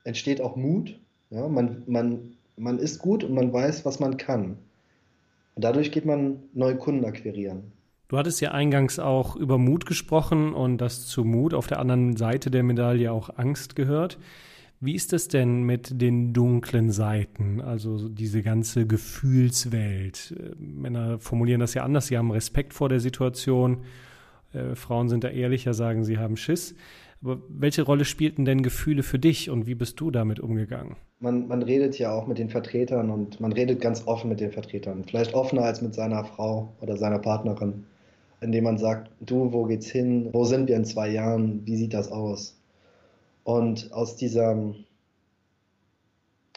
entsteht 0.04 0.42
auch 0.42 0.56
Mut. 0.56 1.00
Ja, 1.30 1.48
man, 1.48 1.84
man, 1.88 2.34
man 2.58 2.80
ist 2.80 3.00
gut 3.00 3.24
und 3.24 3.34
man 3.34 3.54
weiß, 3.54 3.86
was 3.86 4.00
man 4.00 4.18
kann. 4.18 4.58
Und 5.56 5.64
dadurch 5.64 5.92
geht 5.92 6.06
man 6.06 6.44
neue 6.54 6.76
Kunden 6.76 7.06
akquirieren. 7.06 7.72
Du 8.08 8.18
hattest 8.18 8.42
ja 8.42 8.52
eingangs 8.52 9.00
auch 9.00 9.38
über 9.38 9.58
Mut 9.58 9.86
gesprochen 9.86 10.54
und 10.54 10.80
dass 10.80 11.08
zu 11.08 11.24
Mut 11.24 11.54
auf 11.54 11.68
der 11.68 11.80
anderen 11.80 12.18
Seite 12.18 12.52
der 12.52 12.64
Medaille 12.64 13.12
auch 13.12 13.38
Angst 13.38 13.76
gehört. 13.76 14.18
Wie 14.82 14.96
ist 14.96 15.14
es 15.14 15.28
denn 15.28 15.64
mit 15.64 16.02
den 16.02 16.34
dunklen 16.34 16.90
Seiten, 16.90 17.62
also 17.62 18.10
diese 18.10 18.42
ganze 18.42 18.86
Gefühlswelt? 18.88 20.36
Männer 20.58 21.20
formulieren 21.20 21.62
das 21.62 21.74
ja 21.74 21.84
anders, 21.84 22.08
sie 22.08 22.18
haben 22.18 22.32
Respekt 22.32 22.74
vor 22.74 22.90
der 22.90 23.00
Situation 23.00 23.84
äh, 24.54 24.76
Frauen 24.76 25.10
sind 25.10 25.24
da 25.24 25.30
ehrlicher, 25.30 25.74
sagen, 25.74 26.04
sie 26.04 26.18
haben 26.18 26.38
Schiss. 26.38 26.76
Aber 27.24 27.40
welche 27.50 27.84
Rolle 27.84 28.06
spielten 28.06 28.46
denn 28.46 28.64
Gefühle 28.64 29.04
für 29.04 29.20
dich 29.20 29.50
und 29.50 29.68
wie 29.68 29.76
bist 29.76 30.00
du 30.00 30.10
damit 30.10 30.40
umgegangen? 30.40 30.96
Man, 31.20 31.48
man 31.48 31.62
redet 31.62 32.00
ja 32.00 32.12
auch 32.12 32.26
mit 32.26 32.40
den 32.40 32.50
Vertretern 32.50 33.12
und 33.12 33.40
man 33.40 33.52
redet 33.52 33.80
ganz 33.80 34.08
offen 34.08 34.30
mit 34.30 34.40
den 34.40 34.52
Vertretern. 34.52 35.04
Vielleicht 35.04 35.36
offener 35.36 35.64
als 35.64 35.82
mit 35.82 35.94
seiner 35.94 36.26
Frau 36.26 36.74
oder 36.82 36.98
seiner 36.98 37.20
Partnerin, 37.20 37.84
indem 38.42 38.64
man 38.64 38.80
sagt, 38.80 39.12
du, 39.20 39.54
wo 39.54 39.66
geht's 39.66 39.88
hin? 39.88 40.30
Wo 40.32 40.46
sind 40.46 40.68
wir 40.68 40.76
in 40.76 40.86
zwei 40.86 41.10
Jahren? 41.10 41.62
Wie 41.66 41.76
sieht 41.76 41.94
das 41.94 42.12
aus? 42.12 42.58
Und 43.44 43.94
aus 43.94 44.16
dieser, 44.16 44.74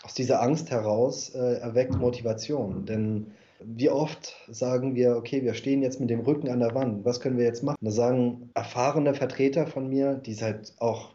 aus 0.02 0.14
dieser 0.14 0.42
Angst 0.42 0.70
heraus 0.70 1.28
äh, 1.34 1.58
erweckt 1.58 1.94
Motivation. 1.94 2.86
Denn 2.86 3.26
wie 3.66 3.90
oft 3.90 4.34
sagen 4.48 4.94
wir, 4.94 5.16
okay, 5.16 5.42
wir 5.42 5.54
stehen 5.54 5.82
jetzt 5.82 6.00
mit 6.00 6.10
dem 6.10 6.20
Rücken 6.20 6.48
an 6.48 6.60
der 6.60 6.74
Wand, 6.74 7.04
was 7.04 7.20
können 7.20 7.38
wir 7.38 7.44
jetzt 7.44 7.62
machen? 7.62 7.78
Da 7.80 7.90
sagen 7.90 8.50
erfahrene 8.54 9.14
Vertreter 9.14 9.66
von 9.66 9.88
mir, 9.88 10.14
die 10.14 10.34
seit 10.34 10.74
auch 10.78 11.10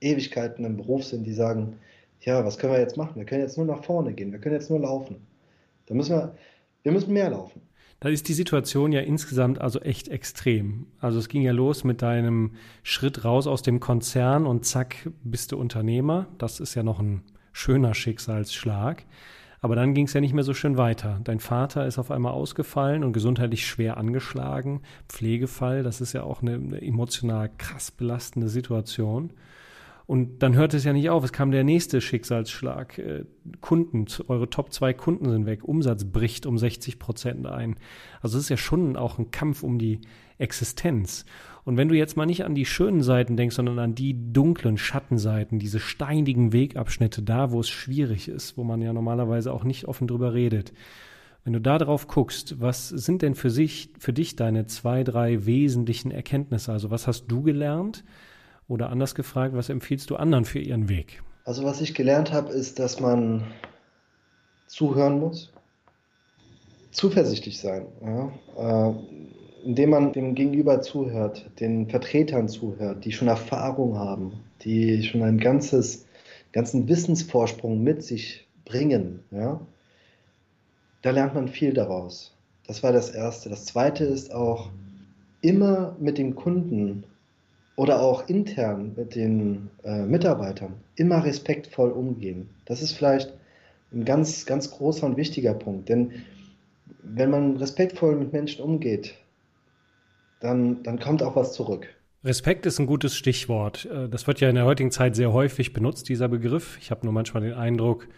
Ewigkeiten 0.00 0.64
im 0.64 0.76
Beruf 0.76 1.04
sind, 1.04 1.24
die 1.24 1.32
sagen, 1.32 1.76
ja, 2.20 2.44
was 2.44 2.58
können 2.58 2.72
wir 2.72 2.80
jetzt 2.80 2.96
machen? 2.96 3.16
Wir 3.16 3.24
können 3.24 3.42
jetzt 3.42 3.56
nur 3.56 3.66
nach 3.66 3.84
vorne 3.84 4.12
gehen, 4.12 4.32
wir 4.32 4.38
können 4.38 4.54
jetzt 4.54 4.70
nur 4.70 4.80
laufen. 4.80 5.16
Da 5.86 5.94
müssen 5.94 6.16
wir, 6.16 6.34
wir 6.82 6.92
müssen 6.92 7.12
mehr 7.12 7.30
laufen. 7.30 7.62
Da 8.00 8.08
ist 8.08 8.28
die 8.28 8.34
Situation 8.34 8.90
ja 8.90 9.00
insgesamt 9.00 9.60
also 9.60 9.80
echt 9.80 10.08
extrem. 10.08 10.86
Also 10.98 11.20
es 11.20 11.28
ging 11.28 11.42
ja 11.42 11.52
los 11.52 11.84
mit 11.84 12.02
deinem 12.02 12.56
Schritt 12.82 13.24
raus 13.24 13.46
aus 13.46 13.62
dem 13.62 13.78
Konzern 13.78 14.44
und 14.44 14.66
zack, 14.66 15.08
bist 15.22 15.52
du 15.52 15.56
Unternehmer. 15.56 16.26
Das 16.38 16.58
ist 16.58 16.74
ja 16.74 16.82
noch 16.82 16.98
ein 16.98 17.22
schöner 17.52 17.94
Schicksalsschlag. 17.94 19.04
Aber 19.62 19.76
dann 19.76 19.94
ging 19.94 20.06
es 20.06 20.12
ja 20.12 20.20
nicht 20.20 20.34
mehr 20.34 20.42
so 20.42 20.54
schön 20.54 20.76
weiter. 20.76 21.20
Dein 21.22 21.38
Vater 21.38 21.86
ist 21.86 21.96
auf 21.96 22.10
einmal 22.10 22.32
ausgefallen 22.32 23.04
und 23.04 23.12
gesundheitlich 23.12 23.64
schwer 23.64 23.96
angeschlagen. 23.96 24.82
Pflegefall, 25.08 25.84
das 25.84 26.00
ist 26.00 26.12
ja 26.12 26.24
auch 26.24 26.42
eine, 26.42 26.54
eine 26.54 26.82
emotional 26.82 27.48
krass 27.58 27.92
belastende 27.92 28.48
Situation. 28.48 29.32
Und 30.04 30.42
dann 30.42 30.56
hört 30.56 30.74
es 30.74 30.82
ja 30.82 30.92
nicht 30.92 31.10
auf. 31.10 31.22
Es 31.22 31.32
kam 31.32 31.52
der 31.52 31.62
nächste 31.62 32.00
Schicksalsschlag. 32.00 32.98
Äh, 32.98 33.24
Kunden, 33.60 34.06
eure 34.26 34.50
Top 34.50 34.72
zwei 34.72 34.92
Kunden 34.92 35.30
sind 35.30 35.46
weg. 35.46 35.62
Umsatz 35.62 36.04
bricht 36.04 36.44
um 36.44 36.58
60 36.58 36.98
Prozent 36.98 37.46
ein. 37.46 37.76
Also 38.20 38.38
es 38.38 38.44
ist 38.44 38.50
ja 38.50 38.56
schon 38.56 38.96
auch 38.96 39.20
ein 39.20 39.30
Kampf 39.30 39.62
um 39.62 39.78
die 39.78 40.00
Existenz. 40.38 41.24
Und 41.64 41.76
wenn 41.76 41.88
du 41.88 41.94
jetzt 41.94 42.16
mal 42.16 42.26
nicht 42.26 42.44
an 42.44 42.56
die 42.56 42.66
schönen 42.66 43.02
Seiten 43.02 43.36
denkst, 43.36 43.54
sondern 43.54 43.78
an 43.78 43.94
die 43.94 44.32
dunklen 44.32 44.78
Schattenseiten, 44.78 45.60
diese 45.60 45.78
steinigen 45.78 46.52
Wegabschnitte, 46.52 47.22
da 47.22 47.52
wo 47.52 47.60
es 47.60 47.68
schwierig 47.68 48.28
ist, 48.28 48.56
wo 48.56 48.64
man 48.64 48.82
ja 48.82 48.92
normalerweise 48.92 49.52
auch 49.52 49.62
nicht 49.62 49.86
offen 49.86 50.08
drüber 50.08 50.34
redet. 50.34 50.72
Wenn 51.44 51.52
du 51.52 51.60
da 51.60 51.78
drauf 51.78 52.08
guckst, 52.08 52.60
was 52.60 52.88
sind 52.88 53.22
denn 53.22 53.34
für 53.34 53.50
sich, 53.50 53.90
für 53.98 54.12
dich 54.12 54.36
deine 54.36 54.66
zwei, 54.66 55.04
drei 55.04 55.46
wesentlichen 55.46 56.10
Erkenntnisse? 56.10 56.72
Also 56.72 56.90
was 56.90 57.06
hast 57.06 57.26
du 57.26 57.42
gelernt? 57.42 58.04
Oder 58.68 58.90
anders 58.90 59.14
gefragt, 59.14 59.54
was 59.54 59.68
empfiehlst 59.68 60.10
du 60.10 60.16
anderen 60.16 60.44
für 60.44 60.60
ihren 60.60 60.88
Weg? 60.88 61.22
Also 61.44 61.64
was 61.64 61.80
ich 61.80 61.94
gelernt 61.94 62.32
habe, 62.32 62.52
ist, 62.52 62.78
dass 62.78 63.00
man 63.00 63.44
zuhören 64.66 65.18
muss, 65.18 65.52
zuversichtlich 66.92 67.58
sein, 67.60 67.86
ja? 68.00 68.32
äh, 68.90 68.94
indem 69.64 69.90
man 69.90 70.12
dem 70.12 70.34
Gegenüber 70.34 70.80
zuhört, 70.82 71.50
den 71.60 71.88
Vertretern 71.88 72.48
zuhört, 72.48 73.04
die 73.04 73.12
schon 73.12 73.28
Erfahrung 73.28 73.98
haben, 73.98 74.32
die 74.62 75.02
schon 75.02 75.22
ein 75.22 75.38
ganzes, 75.38 76.06
ganzen 76.52 76.88
Wissensvorsprung 76.88 77.82
mit 77.82 78.02
sich 78.02 78.46
bringen. 78.64 79.20
Ja? 79.30 79.60
Da 81.02 81.10
lernt 81.10 81.34
man 81.34 81.48
viel 81.48 81.72
daraus. 81.72 82.34
Das 82.66 82.82
war 82.82 82.92
das 82.92 83.10
Erste. 83.10 83.48
Das 83.48 83.64
Zweite 83.64 84.04
ist 84.04 84.32
auch 84.32 84.70
immer 85.40 85.96
mit 85.98 86.18
dem 86.18 86.34
Kunden 86.34 87.04
oder 87.76 88.02
auch 88.02 88.28
intern 88.28 88.92
mit 88.96 89.14
den 89.14 89.70
äh, 89.82 90.02
Mitarbeitern 90.02 90.74
immer 90.96 91.24
respektvoll 91.24 91.90
umgehen. 91.90 92.48
Das 92.66 92.82
ist 92.82 92.92
vielleicht 92.92 93.32
ein 93.92 94.04
ganz, 94.04 94.46
ganz 94.46 94.70
großer 94.70 95.06
und 95.06 95.16
wichtiger 95.16 95.54
Punkt. 95.54 95.88
Denn 95.88 96.12
wenn 97.02 97.30
man 97.30 97.56
respektvoll 97.56 98.16
mit 98.16 98.32
Menschen 98.32 98.62
umgeht, 98.62 99.14
dann, 100.42 100.82
dann 100.82 100.98
kommt 100.98 101.22
auch 101.22 101.36
was 101.36 101.54
zurück. 101.54 101.88
Respekt 102.24 102.66
ist 102.66 102.78
ein 102.78 102.86
gutes 102.86 103.16
Stichwort. 103.16 103.86
Äh, 103.86 104.08
das 104.08 104.26
wird 104.26 104.40
ja 104.40 104.48
in 104.48 104.56
der 104.56 104.64
heutigen 104.64 104.90
Zeit 104.90 105.16
sehr 105.16 105.32
häufig 105.32 105.72
benutzt, 105.72 106.08
dieser 106.08 106.28
Begriff. 106.28 106.78
Ich 106.80 106.90
habe 106.90 107.06
nur 107.06 107.12
manchmal 107.12 107.42
den 107.42 107.54
Eindruck, 107.54 108.08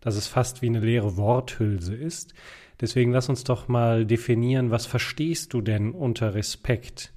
dass 0.00 0.16
es 0.16 0.26
fast 0.26 0.62
wie 0.62 0.66
eine 0.66 0.80
leere 0.80 1.16
Worthülse 1.16 1.94
ist. 1.94 2.34
Deswegen 2.80 3.12
lass 3.12 3.28
uns 3.28 3.44
doch 3.44 3.68
mal 3.68 4.06
definieren, 4.06 4.70
was 4.70 4.86
verstehst 4.86 5.52
du 5.52 5.60
denn 5.60 5.92
unter 5.92 6.34
Respekt? 6.34 7.12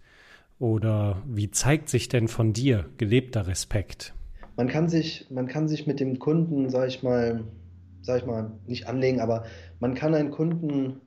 Oder 0.60 1.24
wie 1.26 1.52
zeigt 1.52 1.90
sich 1.90 2.10
denn 2.10 2.28
von 2.28 2.54
dir 2.54 2.86
gelebter 2.98 3.48
Respekt? 3.48 4.14
Man 4.56 4.68
kann 4.68 4.90
sich, 4.90 5.28
man 5.30 5.48
kann 5.48 5.68
sich 5.68 5.88
mit 5.88 6.00
dem 6.00 6.20
Kunden, 6.20 6.70
sag 6.70 6.88
ich 6.88 7.02
mal, 7.02 7.44
sag 8.02 8.22
ich 8.22 8.26
mal, 8.26 8.52
nicht 8.68 8.88
anlegen, 8.88 9.20
aber 9.20 9.46
man 9.80 9.96
kann 9.96 10.14
einen 10.14 10.32
Kunden 10.32 11.02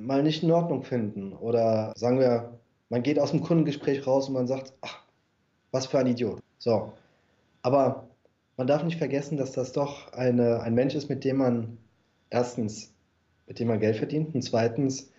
mal 0.00 0.22
nicht 0.22 0.42
in 0.42 0.50
Ordnung 0.50 0.82
finden. 0.82 1.32
Oder 1.32 1.92
sagen 1.96 2.18
wir, 2.18 2.58
man 2.88 3.02
geht 3.02 3.18
aus 3.18 3.30
dem 3.30 3.42
Kundengespräch 3.42 4.06
raus 4.06 4.28
und 4.28 4.34
man 4.34 4.46
sagt, 4.46 4.72
ach, 4.80 5.02
was 5.70 5.86
für 5.86 5.98
ein 5.98 6.06
Idiot. 6.06 6.40
So. 6.58 6.92
Aber 7.62 8.08
man 8.56 8.66
darf 8.66 8.82
nicht 8.82 8.98
vergessen, 8.98 9.36
dass 9.36 9.52
das 9.52 9.72
doch 9.72 10.12
eine, 10.12 10.60
ein 10.60 10.74
Mensch 10.74 10.94
ist, 10.94 11.08
mit 11.08 11.24
dem 11.24 11.36
man 11.36 11.78
erstens, 12.30 12.92
mit 13.46 13.58
dem 13.58 13.68
man 13.68 13.80
Geld 13.80 13.96
verdient 13.96 14.34
und 14.34 14.42
zweitens, 14.42 15.10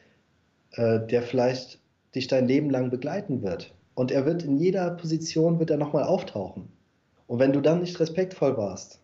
äh, 0.71 0.99
der 0.99 1.21
vielleicht 1.21 1.79
dich 2.15 2.27
dein 2.27 2.47
Leben 2.47 2.69
lang 2.69 2.89
begleiten 2.89 3.41
wird. 3.41 3.73
Und 3.93 4.11
er 4.11 4.25
wird 4.25 4.43
in 4.43 4.57
jeder 4.57 4.91
Position, 4.91 5.59
wird 5.59 5.69
er 5.69 5.77
nochmal 5.77 6.03
auftauchen. 6.03 6.69
Und 7.27 7.39
wenn 7.39 7.53
du 7.53 7.61
dann 7.61 7.81
nicht 7.81 7.99
respektvoll 7.99 8.57
warst, 8.57 8.99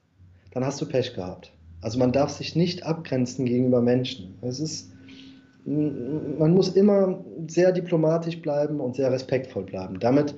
dann 0.52 0.66
hast 0.66 0.82
du 0.82 0.86
Pech 0.86 1.14
gehabt. 1.14 1.54
Also 1.82 2.00
man 2.00 2.12
darf 2.12 2.32
sich 2.32 2.56
nicht 2.56 2.84
abgrenzen 2.84 3.46
gegenüber 3.46 3.82
Menschen. 3.82 4.38
Es 4.42 4.60
ist, 4.60 4.92
man 5.68 6.54
muss 6.54 6.70
immer 6.70 7.24
sehr 7.48 7.74
diplomatisch 7.74 8.42
bleiben 8.42 8.80
und 8.80 8.96
sehr 8.96 9.12
respektvoll 9.12 9.64
bleiben. 9.64 10.00
Damit 10.00 10.34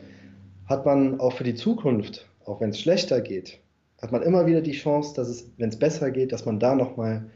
hat 0.66 0.86
man 0.86 1.20
auch 1.20 1.34
für 1.34 1.44
die 1.44 1.54
Zukunft, 1.54 2.28
auch 2.46 2.62
wenn 2.62 2.72
es 2.72 2.80
schlechter 2.80 3.22
geht, 3.22 3.60
hat 4.02 4.12
man 4.12 4.24
immer 4.24 4.48
wieder 4.48 4.62
die 4.62 4.72
Chance, 4.72 5.14
dass 5.16 5.28
es, 5.28 5.52
wenn 5.58 5.70
es 5.70 5.78
besser 5.78 6.10
geht, 6.10 6.32
dass 6.32 6.46
man 6.46 6.60
da 6.60 6.74
nochmal 6.74 7.30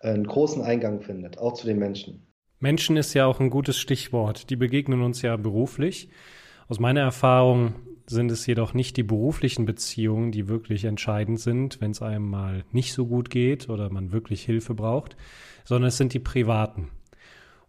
einen 0.00 0.26
großen 0.26 0.62
Eingang 0.62 1.02
findet, 1.02 1.38
auch 1.38 1.52
zu 1.52 1.66
den 1.66 1.78
Menschen. 1.78 2.26
Menschen 2.58 2.96
ist 2.96 3.14
ja 3.14 3.26
auch 3.26 3.38
ein 3.38 3.50
gutes 3.50 3.78
Stichwort. 3.78 4.50
Die 4.50 4.56
begegnen 4.56 5.02
uns 5.02 5.22
ja 5.22 5.36
beruflich. 5.36 6.08
Aus 6.68 6.80
meiner 6.80 7.00
Erfahrung 7.00 7.74
sind 8.06 8.30
es 8.32 8.44
jedoch 8.46 8.74
nicht 8.74 8.96
die 8.96 9.02
beruflichen 9.02 9.66
Beziehungen, 9.66 10.32
die 10.32 10.48
wirklich 10.48 10.84
entscheidend 10.84 11.38
sind, 11.38 11.80
wenn 11.80 11.92
es 11.92 12.02
einem 12.02 12.28
mal 12.28 12.64
nicht 12.72 12.92
so 12.92 13.06
gut 13.06 13.30
geht 13.30 13.68
oder 13.68 13.88
man 13.90 14.10
wirklich 14.10 14.42
Hilfe 14.42 14.74
braucht, 14.74 15.16
sondern 15.64 15.88
es 15.88 15.96
sind 15.96 16.12
die 16.12 16.18
privaten. 16.18 16.90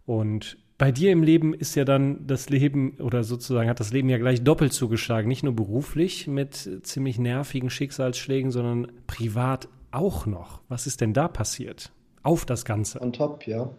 Und 0.06 0.58
bei 0.78 0.90
dir 0.90 1.12
im 1.12 1.22
Leben 1.22 1.54
ist 1.54 1.74
ja 1.76 1.84
dann 1.84 2.26
das 2.26 2.48
Leben 2.48 2.96
oder 2.98 3.22
sozusagen 3.22 3.68
hat 3.68 3.78
das 3.78 3.92
Leben 3.92 4.08
ja 4.08 4.18
gleich 4.18 4.42
doppelt 4.42 4.72
zugeschlagen. 4.72 5.28
Nicht 5.28 5.44
nur 5.44 5.54
beruflich 5.54 6.26
mit 6.26 6.80
ziemlich 6.82 7.18
nervigen 7.18 7.70
Schicksalsschlägen, 7.70 8.50
sondern 8.50 8.90
privat 9.06 9.68
auch 9.92 10.26
noch. 10.26 10.60
Was 10.68 10.86
ist 10.86 11.00
denn 11.00 11.12
da 11.12 11.28
passiert? 11.28 11.92
Auf 12.24 12.44
das 12.44 12.64
Ganze. 12.64 13.00
On 13.00 13.12
top, 13.12 13.46
ja. 13.46 13.70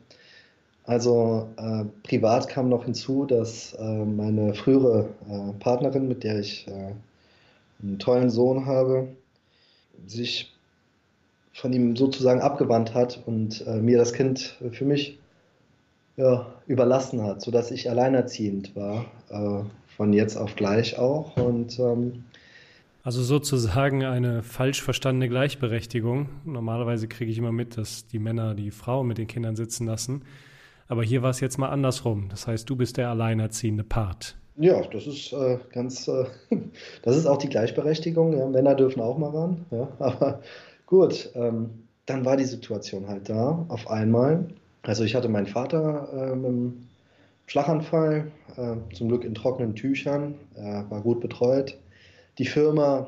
Also 0.86 1.50
äh, 1.58 1.86
privat 2.04 2.50
kam 2.50 2.70
noch 2.70 2.86
hinzu, 2.86 3.26
dass 3.26 3.74
äh, 3.74 4.06
meine 4.06 4.54
frühere 4.54 5.10
äh, 5.30 5.54
Partnerin, 5.60 6.08
mit 6.08 6.24
der 6.24 6.40
ich 6.40 6.68
äh, 6.68 6.94
einen 7.82 8.00
tollen 8.00 8.30
Sohn 8.30 8.66
habe, 8.66 9.08
sich 10.06 10.54
von 11.54 11.72
ihm 11.72 11.96
sozusagen 11.96 12.42
abgewandt 12.42 12.94
hat 12.94 13.22
und 13.26 13.66
äh, 13.68 13.76
mir 13.76 13.98
das 13.98 14.12
Kind 14.14 14.58
für 14.72 14.86
mich 14.86 15.20
ja, 16.16 16.46
überlassen 16.68 17.24
hat, 17.24 17.42
sodass 17.42 17.72
ich 17.72 17.90
alleinerziehend 17.90 18.76
war, 18.76 19.06
äh, 19.30 19.64
von 19.96 20.14
jetzt 20.14 20.38
auf 20.38 20.56
gleich 20.56 20.98
auch. 20.98 21.36
Und, 21.38 21.80
ähm, 21.80 22.26
also 23.04 23.22
sozusagen 23.22 24.04
eine 24.04 24.44
falsch 24.44 24.82
verstandene 24.82 25.28
Gleichberechtigung. 25.28 26.30
Normalerweise 26.46 27.08
kriege 27.08 27.32
ich 27.32 27.38
immer 27.38 27.52
mit, 27.52 27.78
dass 27.78 28.08
die 28.08 28.20
Männer 28.20 28.54
die 28.56 28.72
Frauen 28.72 29.08
mit 29.08 29.18
den 29.18 29.28
Kindern 29.28 29.56
sitzen 29.56 29.86
lassen. 29.86 30.24
Aber 30.88 31.04
hier 31.04 31.22
war 31.22 31.30
es 31.30 31.40
jetzt 31.40 31.58
mal 31.58 31.70
andersrum. 31.70 32.30
Das 32.30 32.48
heißt, 32.48 32.70
du 32.70 32.76
bist 32.76 32.98
der 32.98 33.10
alleinerziehende 33.10 33.84
Part. 33.84 34.38
Ja, 34.56 34.82
das 34.82 35.08
ist 35.08 35.34
äh, 35.34 35.58
ganz, 35.72 36.08
äh, 36.08 36.26
das 37.04 37.18
ist 37.18 37.26
auch 37.26 37.38
die 37.38 37.50
Gleichberechtigung. 37.50 38.38
Ja. 38.38 38.46
Männer 38.48 38.76
dürfen 38.76 39.02
auch 39.02 39.18
mal 39.18 39.32
ran. 39.32 39.66
Ja. 39.72 39.88
Aber 40.00 40.42
gut, 40.86 41.32
ähm, 41.36 41.88
dann 42.06 42.26
war 42.26 42.38
die 42.38 42.46
Situation 42.46 43.08
halt 43.08 43.30
da 43.30 43.66
auf 43.70 43.90
einmal. 43.90 44.48
Also 44.84 45.04
ich 45.04 45.16
hatte 45.16 45.30
meinen 45.30 45.48
Vater 45.48 46.10
äh, 46.14 46.36
mit 46.36 46.46
einem 46.46 46.88
Schlaganfall, 47.48 48.32
äh, 48.58 48.76
zum 48.96 49.08
Glück 49.08 49.24
in 49.24 49.34
trockenen 49.34 49.76
Tüchern, 49.76 50.36
er 50.56 50.90
war 50.90 51.02
gut 51.02 51.22
betreut. 51.22 51.78
Die 52.38 52.46
Firma 52.46 53.08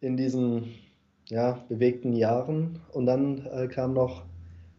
in 0.00 0.16
diesen 0.16 0.74
ja, 1.28 1.64
bewegten 1.68 2.14
Jahren 2.14 2.80
und 2.92 3.06
dann 3.06 3.46
äh, 3.46 3.68
kam 3.68 3.94
noch 3.94 4.24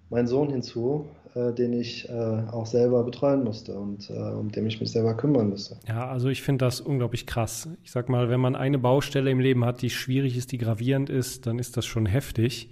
mein 0.10 0.28
Sohn 0.28 0.50
hinzu, 0.50 1.08
äh, 1.36 1.54
den 1.54 1.74
ich 1.74 2.08
äh, 2.10 2.12
auch 2.12 2.66
selber 2.66 3.04
betreuen 3.04 3.44
musste 3.44 3.74
und 3.74 4.10
äh, 4.10 4.14
um 4.14 4.52
den 4.52 4.66
ich 4.68 4.80
mich 4.80 4.92
selber 4.92 5.16
kümmern 5.16 5.50
musste. 5.50 5.78
Ja, 5.88 6.08
also 6.08 6.30
ich 6.30 6.42
finde 6.42 6.66
das 6.66 6.82
unglaublich 6.82 7.26
krass. 7.26 7.70
Ich 7.84 7.92
sag 7.92 8.10
mal, 8.10 8.30
wenn 8.30 8.40
man 8.40 8.56
eine 8.56 8.78
Baustelle 8.78 9.32
im 9.32 9.40
Leben 9.40 9.66
hat, 9.66 9.82
die 9.82 9.90
schwierig 9.90 10.38
ist, 10.38 10.52
die 10.52 10.58
gravierend 10.58 11.10
ist, 11.10 11.48
dann 11.48 11.60
ist 11.60 11.78
das 11.78 11.86
schon 11.86 12.06
heftig. 12.06 12.70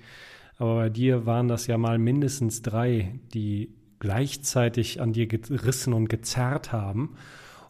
Aber 0.61 0.75
bei 0.75 0.89
dir 0.89 1.25
waren 1.25 1.47
das 1.47 1.65
ja 1.65 1.79
mal 1.79 1.97
mindestens 1.97 2.61
drei, 2.61 3.15
die 3.33 3.73
gleichzeitig 3.97 5.01
an 5.01 5.11
dir 5.11 5.25
gerissen 5.25 5.91
und 5.91 6.07
gezerrt 6.07 6.71
haben. 6.71 7.15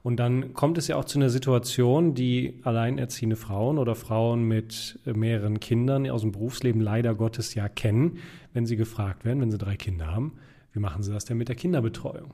Und 0.03 0.17
dann 0.17 0.53
kommt 0.53 0.77
es 0.77 0.89
ja 0.89 0.97
auch 0.97 1.05
zu 1.05 1.17
einer 1.17 1.29
Situation, 1.29 2.15
die 2.15 2.59
alleinerziehende 2.63 3.37
Frauen 3.37 3.77
oder 3.77 3.95
Frauen 3.95 4.43
mit 4.43 4.99
mehreren 5.05 5.61
Kindern 5.61 6.09
aus 6.09 6.19
dem 6.19 6.33
Berufsleben 6.33 6.81
leider 6.81 7.15
Gottes 7.15 7.55
ja 7.55 7.69
kennen, 7.69 8.17
wenn 8.51 8.65
sie 8.65 8.75
gefragt 8.75 9.23
werden, 9.23 9.39
wenn 9.39 9.51
sie 9.51 9.57
drei 9.57 9.77
Kinder 9.77 10.07
haben, 10.07 10.33
wie 10.73 10.79
machen 10.79 11.01
sie 11.01 11.13
das 11.13 11.23
denn 11.23 11.37
mit 11.37 11.47
der 11.47 11.55
Kinderbetreuung? 11.55 12.33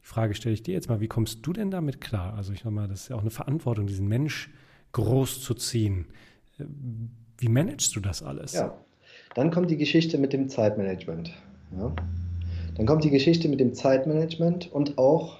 Die 0.00 0.06
Frage 0.06 0.36
stelle 0.36 0.54
ich 0.54 0.62
dir 0.62 0.74
jetzt 0.74 0.88
mal, 0.88 1.00
wie 1.00 1.08
kommst 1.08 1.44
du 1.44 1.52
denn 1.52 1.72
damit 1.72 2.00
klar? 2.00 2.34
Also 2.34 2.52
ich 2.52 2.60
sag 2.62 2.70
mal, 2.70 2.86
das 2.86 3.00
ist 3.00 3.08
ja 3.08 3.16
auch 3.16 3.22
eine 3.22 3.30
Verantwortung, 3.30 3.88
diesen 3.88 4.06
Mensch 4.06 4.48
großzuziehen. 4.92 6.06
Wie 7.36 7.48
managst 7.48 7.96
du 7.96 8.00
das 8.00 8.22
alles? 8.22 8.52
Ja, 8.52 8.78
dann 9.34 9.50
kommt 9.50 9.70
die 9.70 9.76
Geschichte 9.76 10.18
mit 10.18 10.32
dem 10.32 10.48
Zeitmanagement. 10.48 11.32
Ja. 11.78 11.94
Dann 12.76 12.86
kommt 12.86 13.04
die 13.04 13.10
Geschichte 13.10 13.48
mit 13.48 13.60
dem 13.60 13.74
Zeitmanagement 13.74 14.72
und 14.72 14.98
auch 14.98 15.38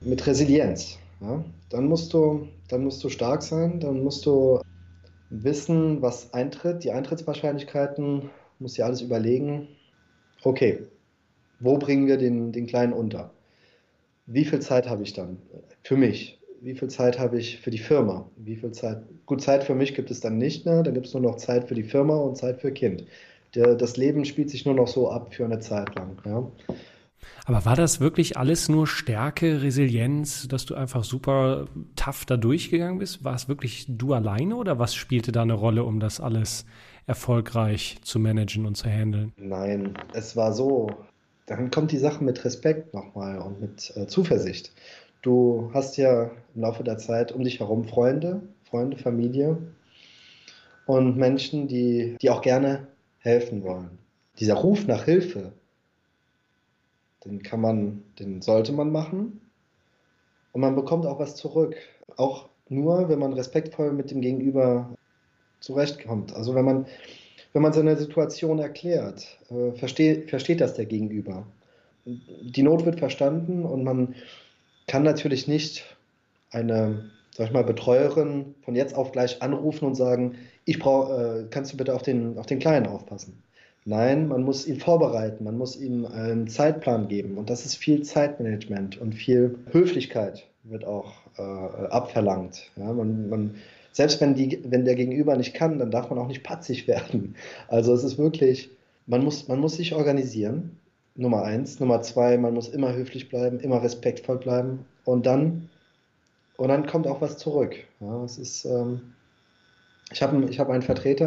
mit 0.00 0.26
Resilienz. 0.26 0.98
Ja. 1.20 1.44
Dann, 1.70 1.86
musst 1.86 2.12
du, 2.12 2.48
dann 2.68 2.84
musst 2.84 3.02
du 3.02 3.08
stark 3.08 3.42
sein, 3.42 3.80
dann 3.80 4.02
musst 4.02 4.26
du 4.26 4.60
wissen, 5.30 6.02
was 6.02 6.32
eintritt, 6.32 6.84
die 6.84 6.92
Eintrittswahrscheinlichkeiten, 6.92 8.30
musst 8.58 8.78
dir 8.78 8.86
alles 8.86 9.00
überlegen. 9.00 9.68
Okay, 10.42 10.80
wo 11.60 11.78
bringen 11.78 12.06
wir 12.06 12.18
den, 12.18 12.52
den 12.52 12.66
Kleinen 12.66 12.92
unter? 12.92 13.32
Wie 14.26 14.44
viel 14.44 14.60
Zeit 14.60 14.88
habe 14.88 15.02
ich 15.02 15.12
dann 15.12 15.38
für 15.82 15.96
mich? 15.96 16.40
Wie 16.64 16.74
viel 16.74 16.88
Zeit 16.88 17.18
habe 17.18 17.38
ich 17.38 17.58
für 17.60 17.70
die 17.70 17.78
Firma? 17.78 18.24
Wie 18.36 18.56
viel 18.56 18.72
Zeit? 18.72 19.02
Gut, 19.26 19.42
Zeit 19.42 19.64
für 19.64 19.74
mich 19.74 19.94
gibt 19.94 20.10
es 20.10 20.20
dann 20.20 20.38
nicht 20.38 20.64
mehr. 20.64 20.82
Dann 20.82 20.94
gibt 20.94 21.06
es 21.06 21.12
nur 21.12 21.22
noch 21.22 21.36
Zeit 21.36 21.68
für 21.68 21.74
die 21.74 21.82
Firma 21.82 22.16
und 22.16 22.38
Zeit 22.38 22.62
für 22.62 22.72
Kind. 22.72 23.04
Der, 23.54 23.74
das 23.74 23.98
Leben 23.98 24.24
spielt 24.24 24.48
sich 24.48 24.64
nur 24.64 24.74
noch 24.74 24.88
so 24.88 25.10
ab 25.10 25.34
für 25.34 25.44
eine 25.44 25.58
Zeit 25.58 25.94
lang. 25.94 26.16
Ja. 26.24 26.50
Aber 27.44 27.66
war 27.66 27.76
das 27.76 28.00
wirklich 28.00 28.38
alles 28.38 28.70
nur 28.70 28.86
Stärke, 28.86 29.60
Resilienz, 29.60 30.48
dass 30.48 30.64
du 30.64 30.74
einfach 30.74 31.04
super 31.04 31.66
tough 31.96 32.24
da 32.24 32.38
durchgegangen 32.38 32.98
bist? 32.98 33.24
War 33.24 33.34
es 33.34 33.46
wirklich 33.46 33.84
du 33.86 34.14
alleine 34.14 34.56
oder 34.56 34.78
was 34.78 34.94
spielte 34.94 35.32
da 35.32 35.42
eine 35.42 35.52
Rolle, 35.52 35.84
um 35.84 36.00
das 36.00 36.18
alles 36.18 36.64
erfolgreich 37.06 37.98
zu 38.00 38.18
managen 38.18 38.64
und 38.64 38.78
zu 38.78 38.88
handeln? 38.88 39.34
Nein, 39.36 39.98
es 40.14 40.34
war 40.34 40.54
so. 40.54 40.88
Dann 41.44 41.70
kommt 41.70 41.92
die 41.92 41.98
Sache 41.98 42.24
mit 42.24 42.42
Respekt 42.46 42.94
nochmal 42.94 43.38
und 43.38 43.60
mit 43.60 43.92
äh, 43.96 44.06
Zuversicht. 44.06 44.72
Du 45.24 45.70
hast 45.72 45.96
ja 45.96 46.30
im 46.54 46.60
Laufe 46.60 46.84
der 46.84 46.98
Zeit 46.98 47.32
um 47.32 47.44
dich 47.44 47.58
herum 47.58 47.84
Freunde, 47.84 48.42
Freunde, 48.68 48.98
Familie 48.98 49.56
und 50.84 51.16
Menschen, 51.16 51.66
die, 51.66 52.18
die 52.20 52.28
auch 52.28 52.42
gerne 52.42 52.88
helfen 53.20 53.62
wollen. 53.62 53.98
Dieser 54.38 54.52
Ruf 54.52 54.86
nach 54.86 55.06
Hilfe, 55.06 55.54
den 57.24 57.42
kann 57.42 57.62
man, 57.62 58.02
den 58.18 58.42
sollte 58.42 58.72
man 58.74 58.92
machen. 58.92 59.40
Und 60.52 60.60
man 60.60 60.76
bekommt 60.76 61.06
auch 61.06 61.18
was 61.18 61.36
zurück. 61.36 61.74
Auch 62.18 62.50
nur, 62.68 63.08
wenn 63.08 63.18
man 63.18 63.32
respektvoll 63.32 63.94
mit 63.94 64.10
dem 64.10 64.20
Gegenüber 64.20 64.94
zurechtkommt. 65.60 66.34
Also 66.34 66.54
wenn 66.54 66.66
man, 66.66 66.86
wenn 67.54 67.62
man 67.62 67.72
seine 67.72 67.96
Situation 67.96 68.58
erklärt, 68.58 69.38
äh, 69.48 69.72
versteht, 69.72 70.28
versteht 70.28 70.60
das 70.60 70.74
der 70.74 70.84
Gegenüber. 70.84 71.46
Die 72.04 72.62
Not 72.62 72.84
wird 72.84 72.98
verstanden 72.98 73.64
und 73.64 73.84
man 73.84 74.14
kann 74.86 75.02
natürlich 75.02 75.48
nicht 75.48 75.84
eine, 76.50 77.10
sag 77.36 77.48
ich 77.48 77.52
mal, 77.52 77.64
Betreuerin 77.64 78.54
von 78.64 78.74
jetzt 78.74 78.94
auf 78.94 79.12
gleich 79.12 79.42
anrufen 79.42 79.86
und 79.86 79.94
sagen, 79.94 80.36
ich 80.64 80.78
brauche, 80.78 81.44
äh, 81.44 81.46
kannst 81.50 81.72
du 81.72 81.76
bitte 81.76 81.94
auf 81.94 82.02
den, 82.02 82.38
auf 82.38 82.46
den 82.46 82.58
Kleinen 82.58 82.86
aufpassen. 82.86 83.42
Nein, 83.86 84.28
man 84.28 84.42
muss 84.42 84.66
ihn 84.66 84.80
vorbereiten, 84.80 85.44
man 85.44 85.58
muss 85.58 85.76
ihm 85.76 86.06
einen 86.06 86.48
Zeitplan 86.48 87.08
geben 87.08 87.36
und 87.36 87.50
das 87.50 87.66
ist 87.66 87.76
viel 87.76 88.02
Zeitmanagement 88.02 88.98
und 88.98 89.14
viel 89.14 89.58
Höflichkeit 89.72 90.46
wird 90.62 90.86
auch 90.86 91.12
äh, 91.36 91.42
abverlangt. 91.42 92.70
Ja, 92.76 92.90
man, 92.92 93.28
man, 93.28 93.54
selbst 93.92 94.22
wenn, 94.22 94.34
die, 94.34 94.58
wenn 94.64 94.86
der 94.86 94.94
Gegenüber 94.94 95.36
nicht 95.36 95.52
kann, 95.52 95.78
dann 95.78 95.90
darf 95.90 96.08
man 96.08 96.18
auch 96.18 96.28
nicht 96.28 96.42
patzig 96.42 96.88
werden. 96.88 97.34
Also 97.68 97.92
es 97.92 98.04
ist 98.04 98.16
wirklich, 98.16 98.70
man 99.06 99.22
muss, 99.22 99.48
man 99.48 99.60
muss 99.60 99.76
sich 99.76 99.94
organisieren, 99.94 100.78
Nummer 101.16 101.42
eins. 101.44 101.80
Nummer 101.80 102.02
zwei, 102.02 102.36
man 102.36 102.54
muss 102.54 102.68
immer 102.68 102.92
höflich 102.92 103.28
bleiben, 103.28 103.60
immer 103.60 103.82
respektvoll 103.82 104.38
bleiben 104.38 104.84
und 105.04 105.26
dann, 105.26 105.68
und 106.56 106.68
dann 106.68 106.86
kommt 106.86 107.06
auch 107.06 107.20
was 107.20 107.38
zurück. 107.38 107.76
Ja, 108.00 108.24
es 108.24 108.38
ist, 108.38 108.64
ähm, 108.64 109.14
ich 110.10 110.22
habe 110.22 110.44
ich 110.50 110.58
hab 110.58 110.70
einen 110.70 110.82
Vertreter, 110.82 111.26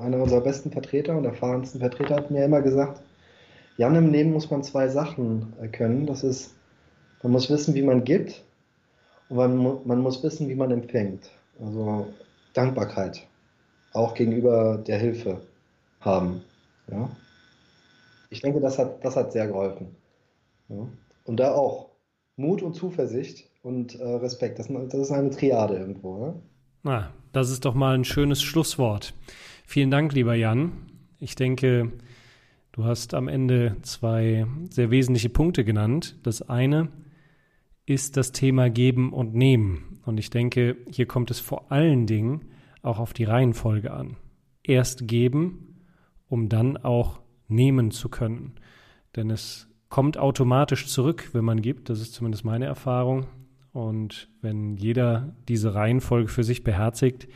äh, 0.00 0.04
einer 0.04 0.22
unserer 0.22 0.42
besten 0.42 0.70
Vertreter 0.70 1.16
und 1.16 1.24
erfahrensten 1.24 1.80
Vertreter 1.80 2.16
hat 2.16 2.30
mir 2.30 2.44
immer 2.44 2.62
gesagt, 2.62 3.02
Jan, 3.78 3.94
im 3.94 4.12
Leben 4.12 4.32
muss 4.32 4.50
man 4.50 4.62
zwei 4.62 4.88
Sachen 4.88 5.54
äh, 5.60 5.68
können. 5.68 6.06
Das 6.06 6.22
ist, 6.22 6.54
man 7.22 7.32
muss 7.32 7.48
wissen, 7.48 7.74
wie 7.74 7.82
man 7.82 8.04
gibt 8.04 8.44
und 9.28 9.36
man, 9.36 9.78
man 9.84 10.00
muss 10.00 10.22
wissen, 10.22 10.48
wie 10.48 10.54
man 10.54 10.70
empfängt. 10.70 11.30
Also 11.58 12.06
Dankbarkeit, 12.52 13.26
auch 13.92 14.14
gegenüber 14.14 14.78
der 14.86 14.98
Hilfe 14.98 15.40
haben. 16.00 16.42
Ja? 16.90 17.08
Ich 18.32 18.40
denke, 18.40 18.60
das 18.60 18.78
hat, 18.78 19.04
das 19.04 19.14
hat 19.14 19.32
sehr 19.32 19.46
geholfen. 19.46 19.94
Ja? 20.70 20.88
Und 21.24 21.36
da 21.38 21.52
auch 21.52 21.90
Mut 22.36 22.62
und 22.62 22.74
Zuversicht 22.74 23.50
und 23.62 23.94
äh, 24.00 24.04
Respekt, 24.04 24.58
das, 24.58 24.68
das, 24.68 25.00
ist 25.00 25.12
eine 25.12 25.30
Triade 25.30 25.76
irgendwo. 25.76 26.18
Ja? 26.18 26.34
Na, 26.82 27.12
das 27.32 27.50
ist 27.50 27.66
doch 27.66 27.74
mal 27.74 27.94
ein 27.94 28.04
schönes 28.04 28.42
Schlusswort. 28.42 29.14
Vielen 29.66 29.90
Dank, 29.90 30.14
lieber 30.14 30.34
Jan. 30.34 30.72
Ich 31.18 31.34
denke, 31.34 31.92
du 32.72 32.84
hast 32.84 33.12
am 33.12 33.28
Ende 33.28 33.76
zwei 33.82 34.46
sehr 34.70 34.90
wesentliche 34.90 35.28
Punkte 35.28 35.62
genannt. 35.62 36.18
Das 36.22 36.48
eine 36.48 36.88
ist 37.84 38.16
das 38.16 38.32
Thema 38.32 38.70
Geben 38.70 39.12
und 39.12 39.34
Nehmen. 39.34 40.00
Und 40.06 40.18
ich 40.18 40.30
denke, 40.30 40.78
hier 40.90 41.06
kommt 41.06 41.30
es 41.30 41.38
vor 41.38 41.70
allen 41.70 42.06
Dingen 42.06 42.46
auch 42.80 42.98
auf 42.98 43.12
die 43.12 43.24
Reihenfolge 43.24 43.92
an. 43.92 44.16
Erst 44.62 45.06
geben, 45.06 45.76
um 46.28 46.48
dann 46.48 46.78
auch 46.78 47.21
nehmen 47.54 47.90
zu 47.90 48.08
können. 48.08 48.54
Denn 49.16 49.30
es 49.30 49.68
kommt 49.88 50.18
automatisch 50.18 50.86
zurück, 50.86 51.30
wenn 51.32 51.44
man 51.44 51.60
gibt. 51.60 51.90
Das 51.90 52.00
ist 52.00 52.14
zumindest 52.14 52.44
meine 52.44 52.66
Erfahrung. 52.66 53.26
Und 53.72 54.28
wenn 54.40 54.76
jeder 54.76 55.34
diese 55.48 55.74
Reihenfolge 55.74 56.28
für 56.28 56.44
sich 56.44 56.64
beherzigt, 56.64 57.28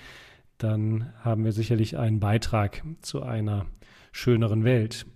dann 0.59 1.13
haben 1.21 1.45
wir 1.45 1.53
sicherlich 1.53 1.99
einen 1.99 2.21
Beitrag 2.21 2.83
zu 3.03 3.23
einer 3.23 3.67
schöneren 4.13 4.65
Welt. 4.65 5.07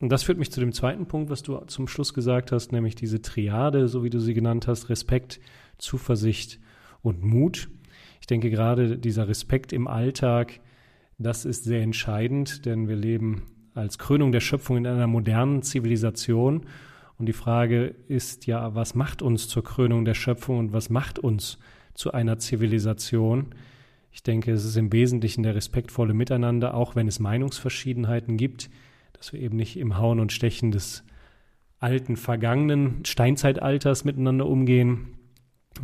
Und 0.00 0.10
das 0.10 0.24
führt 0.24 0.38
mich 0.38 0.50
zu 0.50 0.60
dem 0.60 0.72
zweiten 0.72 1.06
Punkt, 1.06 1.30
was 1.30 1.42
du 1.42 1.58
zum 1.66 1.86
Schluss 1.86 2.12
gesagt 2.12 2.52
hast, 2.52 2.72
nämlich 2.72 2.94
diese 2.94 3.22
Triade, 3.22 3.88
so 3.88 4.02
wie 4.02 4.10
du 4.10 4.18
sie 4.18 4.34
genannt 4.34 4.66
hast, 4.66 4.88
Respekt, 4.88 5.40
Zuversicht 5.78 6.60
und 7.02 7.22
Mut. 7.22 7.68
Ich 8.20 8.26
denke 8.26 8.50
gerade 8.50 8.98
dieser 8.98 9.28
Respekt 9.28 9.72
im 9.72 9.86
Alltag, 9.86 10.60
das 11.18 11.44
ist 11.44 11.64
sehr 11.64 11.82
entscheidend, 11.82 12.66
denn 12.66 12.88
wir 12.88 12.96
leben 12.96 13.44
als 13.74 13.98
Krönung 13.98 14.32
der 14.32 14.40
Schöpfung 14.40 14.78
in 14.78 14.86
einer 14.86 15.06
modernen 15.06 15.62
Zivilisation 15.62 16.64
und 17.18 17.26
die 17.26 17.32
Frage 17.32 17.94
ist 18.08 18.46
ja, 18.46 18.74
was 18.74 18.94
macht 18.94 19.22
uns 19.22 19.48
zur 19.48 19.62
Krönung 19.62 20.04
der 20.04 20.14
Schöpfung 20.14 20.58
und 20.58 20.72
was 20.72 20.90
macht 20.90 21.18
uns 21.18 21.58
zu 21.94 22.12
einer 22.12 22.38
Zivilisation? 22.38 23.54
Ich 24.10 24.22
denke, 24.22 24.52
es 24.52 24.64
ist 24.64 24.76
im 24.76 24.92
Wesentlichen 24.92 25.42
der 25.42 25.54
respektvolle 25.54 26.14
Miteinander, 26.14 26.74
auch 26.74 26.96
wenn 26.96 27.08
es 27.08 27.20
Meinungsverschiedenheiten 27.20 28.36
gibt, 28.36 28.68
dass 29.12 29.32
wir 29.32 29.40
eben 29.40 29.56
nicht 29.56 29.76
im 29.76 29.96
Hauen 29.96 30.20
und 30.20 30.32
Stechen 30.32 30.72
des 30.72 31.04
alten, 31.78 32.16
vergangenen 32.16 33.04
Steinzeitalters 33.04 34.04
miteinander 34.04 34.46
umgehen, 34.46 35.18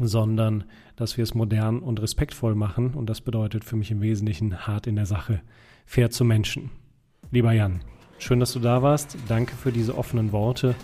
sondern 0.00 0.64
dass 0.96 1.16
wir 1.16 1.22
es 1.24 1.34
modern 1.34 1.80
und 1.80 2.00
respektvoll 2.00 2.54
machen. 2.54 2.94
Und 2.94 3.08
das 3.10 3.20
bedeutet 3.20 3.64
für 3.64 3.76
mich 3.76 3.90
im 3.90 4.00
Wesentlichen 4.00 4.66
hart 4.66 4.86
in 4.86 4.96
der 4.96 5.06
Sache, 5.06 5.42
fair 5.86 6.10
zu 6.10 6.24
Menschen. 6.24 6.70
Lieber 7.32 7.52
Jan, 7.52 7.80
schön, 8.18 8.40
dass 8.40 8.52
du 8.54 8.58
da 8.58 8.82
warst. 8.82 9.16
Danke 9.28 9.54
für 9.54 9.70
diese 9.70 9.96
offenen 9.96 10.32
Worte 10.32 10.74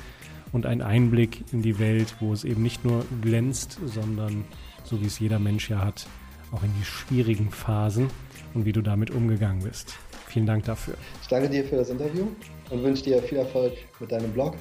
und 0.53 0.65
ein 0.65 0.81
Einblick 0.81 1.43
in 1.53 1.61
die 1.61 1.81
Welt, 1.81 2.15
wo 2.21 2.33
es 2.33 2.45
eben 2.45 2.63
nicht 2.63 2.85
nur 2.85 3.05
glänzt, 3.21 3.81
sondern 3.85 4.45
so 4.85 5.01
wie 5.01 5.07
es 5.07 5.19
jeder 5.19 5.41
Mensch 5.41 5.69
ja 5.69 5.85
hat, 5.85 6.07
auch 6.53 6.63
in 6.63 6.73
die 6.79 6.85
schwierigen 6.85 7.51
Phasen 7.51 8.11
und 8.55 8.65
wie 8.65 8.71
du 8.71 8.81
damit 8.81 9.11
umgegangen 9.11 9.65
bist. 9.65 9.97
Vielen 10.29 10.47
Dank 10.47 10.65
dafür. 10.67 10.95
Ich 11.21 11.27
danke 11.27 11.49
dir 11.49 11.65
für 11.65 11.77
das 11.77 11.91
Interview 11.91 12.29
und 12.71 12.83
wünsche 12.85 13.03
dir 13.03 13.21
viel 13.25 13.39
Erfolg 13.39 13.73
mit 13.99 14.13
deinem 14.13 14.31
Blog. 14.31 14.55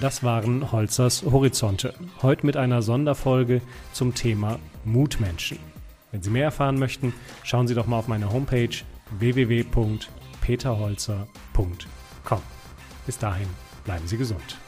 Das 0.00 0.22
waren 0.22 0.70
Holzers 0.70 1.24
Horizonte. 1.24 1.94
Heute 2.22 2.46
mit 2.46 2.56
einer 2.56 2.80
Sonderfolge 2.82 3.60
zum 3.92 4.14
Thema 4.14 4.60
Mutmenschen. 4.84 5.58
Wenn 6.14 6.22
Sie 6.22 6.30
mehr 6.30 6.44
erfahren 6.44 6.78
möchten, 6.78 7.12
schauen 7.42 7.66
Sie 7.66 7.74
doch 7.74 7.88
mal 7.88 7.98
auf 7.98 8.06
meine 8.06 8.32
Homepage 8.32 8.70
www 9.18 9.64
peterholzer.com. 10.40 12.42
Bis 13.04 13.18
dahin, 13.18 13.48
bleiben 13.84 14.06
Sie 14.06 14.16
gesund. 14.16 14.58